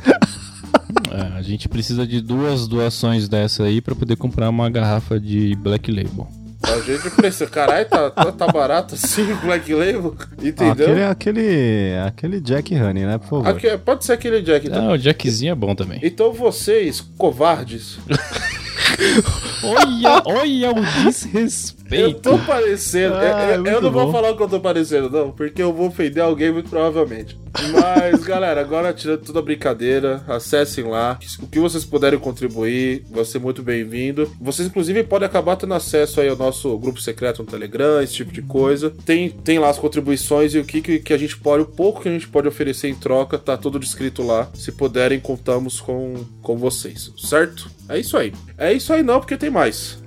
É, 1.11 1.39
a 1.39 1.43
gente 1.43 1.69
precisa 1.69 2.07
de 2.07 2.21
duas 2.21 2.67
doações 2.67 3.29
dessa 3.29 3.65
aí 3.65 3.81
para 3.81 3.95
poder 3.95 4.17
comprar 4.17 4.49
uma 4.51 4.69
garrafa 4.69 5.19
de 5.19 5.55
Black 5.57 5.91
Label. 5.91 6.29
A 6.79 6.81
gente 6.81 7.11
pensa, 7.11 7.47
caralho, 7.47 7.87
tá, 7.87 8.11
tá, 8.11 8.33
tá, 8.33 8.47
barato 8.47 8.95
assim 8.95 9.33
o 9.33 9.37
Black 9.37 9.73
Label? 9.75 10.15
Entendeu? 10.41 10.87
aquele, 10.87 11.05
aquele, 11.05 11.97
aquele 12.07 12.41
Jack 12.41 12.75
Honey, 12.75 13.05
né, 13.05 13.19
por 13.19 13.43
favor. 13.43 13.49
Aqui, 13.49 13.77
pode 13.79 14.05
ser 14.05 14.13
aquele 14.13 14.41
Jack. 14.43 14.69
Não, 14.69 14.93
o 14.93 14.99
Jackzinho 14.99 15.53
é 15.53 15.55
bom 15.55 15.75
também. 15.75 15.99
Então 16.03 16.33
vocês, 16.33 17.01
covardes... 17.17 17.99
olha, 19.63 20.23
olha 20.25 20.71
o 20.71 21.05
desrespeito. 21.05 21.78
Eu 21.91 22.15
tô 22.15 22.39
parecendo. 22.39 23.15
Ah, 23.15 23.55
eu, 23.55 23.65
eu 23.65 23.81
não 23.81 23.91
bom. 23.91 24.05
vou 24.05 24.13
falar 24.13 24.31
o 24.31 24.37
que 24.37 24.43
eu 24.43 24.49
tô 24.49 24.61
parecendo, 24.61 25.09
não, 25.09 25.31
porque 25.31 25.63
eu 25.63 25.73
vou 25.73 25.89
ofender 25.89 26.23
alguém 26.23 26.53
muito 26.53 26.69
provavelmente. 26.69 27.39
Mas, 27.73 28.23
galera, 28.25 28.61
agora 28.61 28.93
tirando 28.93 29.21
toda 29.21 29.39
a 29.39 29.43
brincadeira, 29.43 30.23
acessem 30.29 30.85
lá. 30.85 31.19
O 31.41 31.47
que 31.47 31.59
vocês 31.59 31.85
puderem 31.85 32.19
contribuir, 32.19 33.05
vai 33.11 33.25
ser 33.25 33.39
muito 33.39 33.63
bem-vindo. 33.63 34.31
Vocês, 34.41 34.69
inclusive, 34.69 35.03
podem 35.05 35.27
acabar 35.27 35.57
tendo 35.57 35.75
acesso 35.75 36.21
aí 36.21 36.29
ao 36.29 36.37
nosso 36.37 36.77
grupo 36.79 37.01
secreto 37.01 37.43
no 37.43 37.49
Telegram, 37.49 38.01
esse 38.03 38.15
tipo 38.15 38.33
de 38.33 38.43
coisa. 38.43 38.93
Tem, 39.05 39.31
tem 39.31 39.59
lá 39.59 39.71
as 39.71 39.79
contribuições 39.79 40.55
e 40.55 40.59
o 40.59 40.65
que, 40.65 40.81
que, 40.81 40.99
que 40.99 41.13
a 41.13 41.19
gente 41.19 41.37
pode, 41.37 41.63
o 41.63 41.67
pouco 41.67 42.03
que 42.03 42.09
a 42.09 42.13
gente 42.13 42.29
pode 42.29 42.49
oferecer 42.49 42.89
em 42.89 42.95
troca, 42.95 43.39
tá 43.39 43.57
tudo 43.57 43.79
descrito 43.79 44.23
lá. 44.23 44.49
Se 44.55 44.73
puderem, 44.73 45.21
contamos 45.21 45.81
com, 45.81 46.15
com 46.43 46.57
vocês, 46.57 47.13
certo? 47.17 47.71
É 47.89 47.99
isso 47.99 48.17
aí. 48.17 48.33
É 48.57 48.73
isso 48.73 48.93
aí 48.93 49.03
não, 49.03 49.19
porque 49.19 49.37
tem 49.37 49.51
mais. 49.51 49.99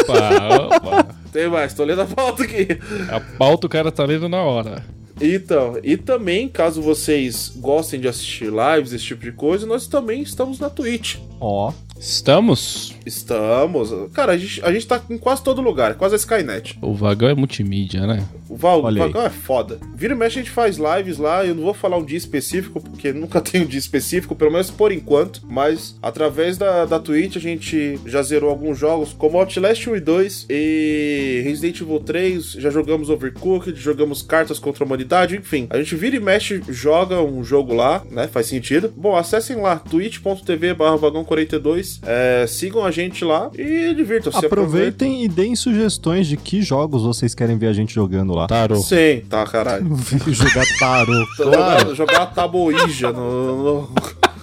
Opa, 0.00 0.76
opa. 0.76 1.03
Tem 1.34 1.48
mais, 1.48 1.74
tô 1.74 1.82
lendo 1.82 2.02
a 2.02 2.06
pauta 2.06 2.44
aqui. 2.44 2.68
A 3.10 3.18
pauta 3.18 3.66
o 3.66 3.68
cara 3.68 3.90
tá 3.90 4.04
lendo 4.04 4.28
na 4.28 4.40
hora. 4.40 4.84
Então, 5.20 5.76
e 5.82 5.96
também, 5.96 6.48
caso 6.48 6.80
vocês 6.80 7.52
gostem 7.56 7.98
de 7.98 8.06
assistir 8.06 8.52
lives, 8.52 8.92
esse 8.92 9.04
tipo 9.04 9.24
de 9.24 9.32
coisa, 9.32 9.66
nós 9.66 9.88
também 9.88 10.22
estamos 10.22 10.60
na 10.60 10.70
Twitch. 10.70 11.16
Ó. 11.40 11.70
Oh. 11.70 11.98
Estamos? 11.98 12.94
Estamos. 13.04 13.90
Cara, 14.12 14.32
a 14.32 14.36
gente, 14.36 14.64
a 14.64 14.72
gente 14.72 14.86
tá 14.86 15.02
em 15.10 15.18
quase 15.18 15.42
todo 15.42 15.60
lugar, 15.60 15.94
quase 15.96 16.14
a 16.14 16.18
Skynet. 16.18 16.78
O 16.80 16.94
vagão 16.94 17.28
é 17.28 17.34
multimídia, 17.34 18.06
né? 18.06 18.24
O, 18.48 18.56
Val, 18.56 18.80
o 18.80 18.82
vagão 18.82 19.22
é 19.22 19.30
foda. 19.30 19.78
Vira 19.94 20.14
e 20.14 20.16
mexe, 20.16 20.38
a 20.38 20.42
gente 20.42 20.52
faz 20.52 20.76
lives 20.76 21.18
lá. 21.18 21.44
Eu 21.44 21.54
não 21.54 21.62
vou 21.62 21.74
falar 21.74 21.96
um 21.96 22.04
dia 22.04 22.18
específico, 22.18 22.80
porque 22.80 23.12
nunca 23.14 23.40
tem 23.40 23.62
um 23.62 23.66
dia 23.66 23.78
específico, 23.78 24.34
pelo 24.34 24.50
menos 24.50 24.70
por 24.70 24.92
enquanto. 24.92 25.42
Mas 25.48 25.96
através 26.02 26.58
da, 26.58 26.84
da 26.84 26.98
Twitch 26.98 27.36
a 27.36 27.40
gente 27.40 27.98
já 28.06 28.22
zerou 28.22 28.50
alguns 28.50 28.78
jogos, 28.78 29.12
como 29.12 29.38
Outlast 29.38 29.86
1 29.86 29.96
e 29.96 30.00
2 30.00 30.46
e 30.50 31.42
Resident 31.44 31.80
Evil 31.80 32.00
3. 32.00 32.52
Já 32.52 32.70
jogamos 32.70 33.10
Overcooked, 33.10 33.78
jogamos 33.80 34.22
Cartas 34.22 34.58
contra 34.58 34.84
a 34.84 34.86
Humanidade, 34.86 35.36
enfim. 35.36 35.66
A 35.70 35.78
gente 35.78 35.94
vira 35.96 36.16
e 36.16 36.20
mexe, 36.20 36.62
joga 36.68 37.20
um 37.22 37.42
jogo 37.42 37.74
lá, 37.74 38.02
né? 38.10 38.26
Faz 38.28 38.46
sentido. 38.46 38.92
Bom, 38.96 39.16
acessem 39.16 39.56
lá, 39.56 39.76
twitch.tv 39.78 40.74
barra 40.74 40.96
vagão 40.96 41.24
42 41.24 42.00
é, 42.02 42.46
sigam 42.46 42.84
a 42.84 42.90
gente 42.90 43.24
lá 43.24 43.50
e 43.56 43.94
divirtam-se. 43.94 44.44
Aproveitem 44.44 45.24
e 45.24 45.28
deem 45.28 45.56
sugestões 45.56 46.26
de 46.26 46.36
que 46.36 46.62
jogos 46.62 47.02
vocês 47.02 47.34
querem 47.34 47.56
ver 47.56 47.68
a 47.68 47.72
gente 47.72 47.94
jogando 47.94 48.33
lá. 48.34 48.46
Tarô. 48.46 48.76
Sim, 48.76 49.22
tá, 49.28 49.44
caralho. 49.46 49.96
jogar 50.28 50.64
tarô. 50.78 51.26
claro. 51.36 51.94
Jogar 51.94 52.26
taboija 52.26 53.12
no... 53.12 53.62
no... 53.62 53.94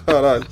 Caralho. 0.05 0.45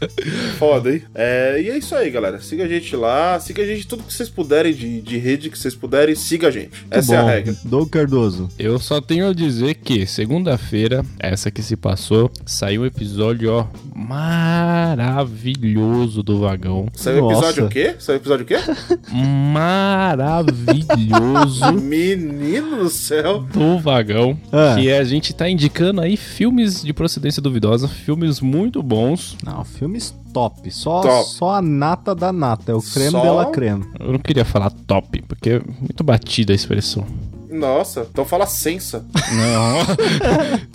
Foda, 0.58 0.92
hein? 0.92 1.02
É, 1.14 1.60
e 1.60 1.70
é 1.70 1.78
isso 1.78 1.94
aí, 1.94 2.10
galera. 2.10 2.40
Siga 2.40 2.64
a 2.64 2.68
gente 2.68 2.96
lá. 2.96 3.38
Siga 3.40 3.62
a 3.62 3.66
gente 3.66 3.86
tudo 3.86 4.02
que 4.02 4.12
vocês 4.12 4.28
puderem 4.28 4.74
de, 4.74 5.00
de 5.00 5.16
rede 5.18 5.48
que 5.50 5.58
vocês 5.58 5.74
puderem. 5.74 6.14
Siga 6.14 6.48
a 6.48 6.50
gente. 6.50 6.80
Muito 6.80 6.94
essa 6.94 7.12
bom. 7.12 7.14
é 7.14 7.18
a 7.18 7.30
regra. 7.30 7.56
Doug 7.64 7.88
Cardoso. 7.88 8.48
Eu 8.58 8.78
só 8.78 9.00
tenho 9.00 9.26
a 9.28 9.32
dizer 9.32 9.74
que 9.74 10.06
segunda-feira, 10.06 11.04
essa 11.18 11.50
que 11.50 11.62
se 11.62 11.76
passou, 11.76 12.30
saiu 12.44 12.82
um 12.82 12.86
episódio, 12.86 13.50
ó, 13.52 13.66
maravilhoso 13.94 16.22
do 16.22 16.40
Vagão. 16.40 16.88
Saiu 16.94 17.24
um 17.24 17.30
episódio 17.30 17.64
o 17.64 17.68
quê? 17.68 17.94
Saiu 17.98 18.16
episódio 18.16 18.44
o 18.44 18.46
quê? 18.46 18.56
Maravilhoso. 19.52 21.72
Menino 21.80 22.78
do 22.78 22.90
céu. 22.90 23.46
Do 23.52 23.78
Vagão. 23.78 24.36
É. 24.52 24.74
Que 24.74 24.92
a 24.92 25.04
gente 25.04 25.32
tá 25.34 25.48
indicando 25.48 26.00
aí 26.00 26.16
filmes 26.16 26.82
de 26.82 26.92
procedência 26.92 27.40
duvidosa, 27.40 27.86
filmes 27.88 28.40
muito 28.40 28.82
bons. 28.82 29.36
Não, 29.44 29.64
filme 29.64 29.85
filmes 29.86 30.14
top. 30.32 30.70
Só, 30.70 31.00
top. 31.00 31.28
só 31.30 31.54
a 31.54 31.62
nata 31.62 32.14
da 32.14 32.32
nata. 32.32 32.72
É 32.72 32.74
o 32.74 32.82
creme 32.82 33.10
só... 33.10 33.22
dela 33.22 33.46
creme. 33.46 33.84
Eu 33.98 34.12
não 34.12 34.18
queria 34.18 34.44
falar 34.44 34.70
top, 34.70 35.22
porque 35.22 35.50
é 35.50 35.62
muito 35.80 36.02
batida 36.02 36.52
a 36.52 36.56
expressão. 36.56 37.06
Nossa, 37.48 38.06
então 38.10 38.24
fala 38.24 38.44
sensa. 38.44 39.06
Não, 39.14 39.96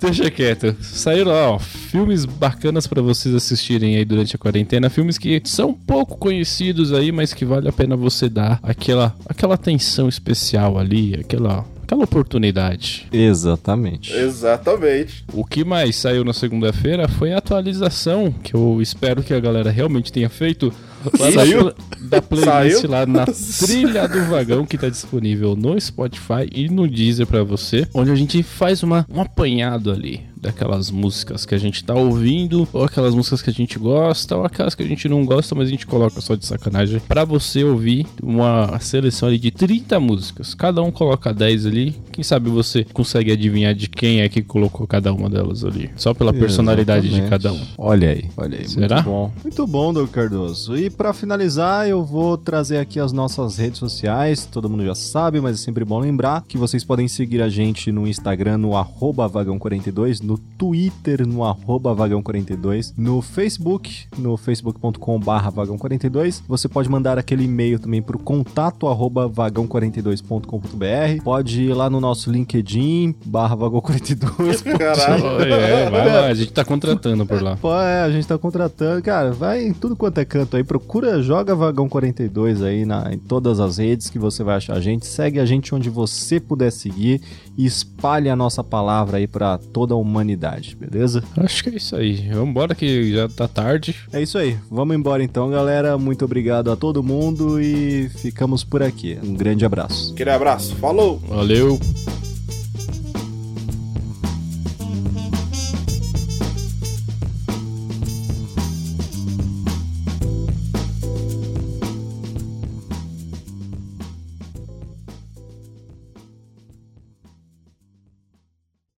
deixa 0.00 0.30
quieto. 0.30 0.74
Saíram 0.80 1.30
lá, 1.30 1.50
ó, 1.50 1.58
filmes 1.58 2.24
bacanas 2.24 2.86
para 2.86 3.00
vocês 3.02 3.34
assistirem 3.34 3.96
aí 3.96 4.04
durante 4.04 4.34
a 4.34 4.38
quarentena. 4.38 4.90
Filmes 4.90 5.18
que 5.18 5.40
são 5.44 5.72
pouco 5.74 6.16
conhecidos 6.16 6.92
aí, 6.92 7.12
mas 7.12 7.34
que 7.34 7.44
vale 7.44 7.68
a 7.68 7.72
pena 7.72 7.94
você 7.94 8.28
dar 8.28 8.58
aquela, 8.62 9.14
aquela 9.28 9.54
atenção 9.54 10.08
especial 10.08 10.78
ali, 10.78 11.14
aquela 11.14 11.64
aquela 11.92 12.04
oportunidade. 12.04 13.06
Exatamente. 13.12 14.12
Exatamente. 14.14 15.24
O 15.32 15.44
que 15.44 15.64
mais 15.64 15.96
saiu 15.96 16.24
na 16.24 16.32
segunda-feira 16.32 17.06
foi 17.06 17.32
a 17.32 17.38
atualização, 17.38 18.32
que 18.32 18.54
eu 18.54 18.80
espero 18.80 19.22
que 19.22 19.34
a 19.34 19.40
galera 19.40 19.70
realmente 19.70 20.10
tenha 20.10 20.28
feito. 20.28 20.72
Saiu? 21.34 21.72
da 22.02 22.22
playlist 22.22 22.80
Saiu? 22.80 22.90
lá 22.90 23.04
na 23.04 23.26
trilha 23.58 24.06
do 24.06 24.24
vagão 24.26 24.64
que 24.64 24.78
tá 24.78 24.88
disponível 24.88 25.56
no 25.56 25.78
Spotify 25.80 26.48
e 26.52 26.68
no 26.68 26.86
Deezer 26.86 27.26
para 27.26 27.42
você, 27.42 27.86
onde 27.92 28.10
a 28.10 28.14
gente 28.14 28.42
faz 28.42 28.82
uma, 28.82 29.04
um 29.12 29.20
apanhado 29.20 29.90
ali 29.90 30.31
daquelas 30.42 30.90
músicas 30.90 31.46
que 31.46 31.54
a 31.54 31.58
gente 31.58 31.84
tá 31.84 31.94
ouvindo, 31.94 32.68
ou 32.72 32.84
aquelas 32.84 33.14
músicas 33.14 33.40
que 33.40 33.50
a 33.50 33.52
gente 33.52 33.78
gosta, 33.78 34.36
ou 34.36 34.44
aquelas 34.44 34.74
que 34.74 34.82
a 34.82 34.86
gente 34.86 35.08
não 35.08 35.24
gosta, 35.24 35.54
mas 35.54 35.68
a 35.68 35.70
gente 35.70 35.86
coloca 35.86 36.20
só 36.20 36.34
de 36.34 36.44
sacanagem, 36.44 37.00
para 37.00 37.24
você 37.24 37.62
ouvir 37.62 38.06
uma 38.20 38.78
seleção 38.80 39.28
ali 39.28 39.38
de 39.38 39.52
30 39.52 40.00
músicas. 40.00 40.52
Cada 40.52 40.82
um 40.82 40.90
coloca 40.90 41.32
10 41.32 41.66
ali. 41.66 41.96
Quem 42.10 42.24
sabe 42.24 42.50
você 42.50 42.84
consegue 42.92 43.30
adivinhar 43.30 43.74
de 43.74 43.88
quem 43.88 44.20
é 44.20 44.28
que 44.28 44.42
colocou 44.42 44.86
cada 44.86 45.12
uma 45.12 45.30
delas 45.30 45.64
ali. 45.64 45.90
Só 45.96 46.12
pela 46.12 46.32
personalidade 46.32 47.06
Exatamente. 47.06 47.24
de 47.24 47.30
cada 47.30 47.52
um. 47.52 47.60
Olha 47.78 48.10
aí, 48.10 48.24
olha 48.36 48.58
aí. 48.58 48.68
Será? 48.68 48.96
Muito 48.96 49.10
bom. 49.10 49.32
Muito 49.44 49.66
bom, 49.66 49.92
Doug 49.92 50.10
Cardoso. 50.10 50.76
E 50.76 50.90
para 50.90 51.12
finalizar, 51.12 51.88
eu 51.88 52.04
vou 52.04 52.36
trazer 52.36 52.78
aqui 52.78 52.98
as 52.98 53.12
nossas 53.12 53.56
redes 53.56 53.78
sociais. 53.78 54.44
Todo 54.44 54.68
mundo 54.68 54.84
já 54.84 54.94
sabe, 54.94 55.40
mas 55.40 55.60
é 55.60 55.64
sempre 55.64 55.84
bom 55.84 56.00
lembrar 56.00 56.44
que 56.48 56.58
vocês 56.58 56.82
podem 56.82 57.06
seguir 57.06 57.40
a 57.40 57.48
gente 57.48 57.92
no 57.92 58.06
Instagram, 58.08 58.58
no 58.58 58.70
vagão42, 58.70 60.20
no 60.20 60.31
Twitter, 60.38 61.26
no 61.26 61.38
vagão42, 61.38 62.92
no 62.96 63.20
Facebook, 63.22 64.06
no 64.18 64.36
facebook.com 64.36 65.20
vagão42. 65.20 66.42
Você 66.46 66.68
pode 66.68 66.88
mandar 66.88 67.18
aquele 67.18 67.42
e-mail 67.44 67.78
também 67.78 68.02
pro 68.02 68.18
contato 68.18 68.86
vagão42.com.br. 68.86 71.22
Pode 71.22 71.62
ir 71.62 71.74
lá 71.74 71.90
no 71.90 72.00
nosso 72.00 72.30
LinkedIn, 72.30 73.14
barra 73.24 73.56
vagão42. 73.56 74.62
Caralho. 74.78 75.42
É, 75.42 75.90
vai 75.90 76.06
lá, 76.06 76.26
a 76.26 76.34
gente 76.34 76.52
tá 76.52 76.64
contratando 76.64 77.26
por 77.26 77.42
lá. 77.42 77.56
Pô, 77.56 77.74
é, 77.74 78.02
a 78.02 78.10
gente 78.10 78.26
tá 78.26 78.38
contratando. 78.38 79.02
Cara, 79.02 79.32
vai 79.32 79.64
em 79.64 79.72
tudo 79.72 79.96
quanto 79.96 80.18
é 80.18 80.24
canto 80.24 80.56
aí, 80.56 80.64
procura, 80.64 81.22
joga 81.22 81.54
Vagão 81.54 81.88
42 81.88 82.62
aí 82.62 82.84
na, 82.84 83.12
em 83.12 83.18
todas 83.18 83.60
as 83.60 83.78
redes 83.78 84.10
que 84.10 84.18
você 84.18 84.42
vai 84.42 84.56
achar 84.56 84.76
a 84.76 84.80
gente. 84.80 85.06
Segue 85.06 85.38
a 85.38 85.44
gente 85.44 85.74
onde 85.74 85.90
você 85.90 86.40
puder 86.40 86.70
seguir 86.70 87.20
e 87.56 87.66
espalhe 87.66 88.28
a 88.28 88.36
nossa 88.36 88.62
palavra 88.64 89.18
aí 89.18 89.26
para 89.26 89.58
toda 89.58 89.94
a 89.94 89.96
humanidade, 89.96 90.76
beleza? 90.76 91.22
Acho 91.36 91.62
que 91.62 91.70
é 91.70 91.74
isso 91.74 91.96
aí. 91.96 92.28
Vamos 92.30 92.48
embora 92.48 92.74
que 92.74 93.12
já 93.12 93.28
tá 93.28 93.46
tarde. 93.46 93.94
É 94.12 94.20
isso 94.20 94.38
aí. 94.38 94.56
Vamos 94.70 94.96
embora 94.96 95.22
então, 95.22 95.50
galera. 95.50 95.98
Muito 95.98 96.24
obrigado 96.24 96.70
a 96.70 96.76
todo 96.76 97.02
mundo 97.02 97.60
e 97.60 98.08
ficamos 98.08 98.64
por 98.64 98.82
aqui. 98.82 99.18
Um 99.22 99.34
grande 99.34 99.64
abraço. 99.64 100.12
Aquele 100.12 100.30
abraço. 100.30 100.74
Falou. 100.76 101.18
Valeu. 101.18 101.78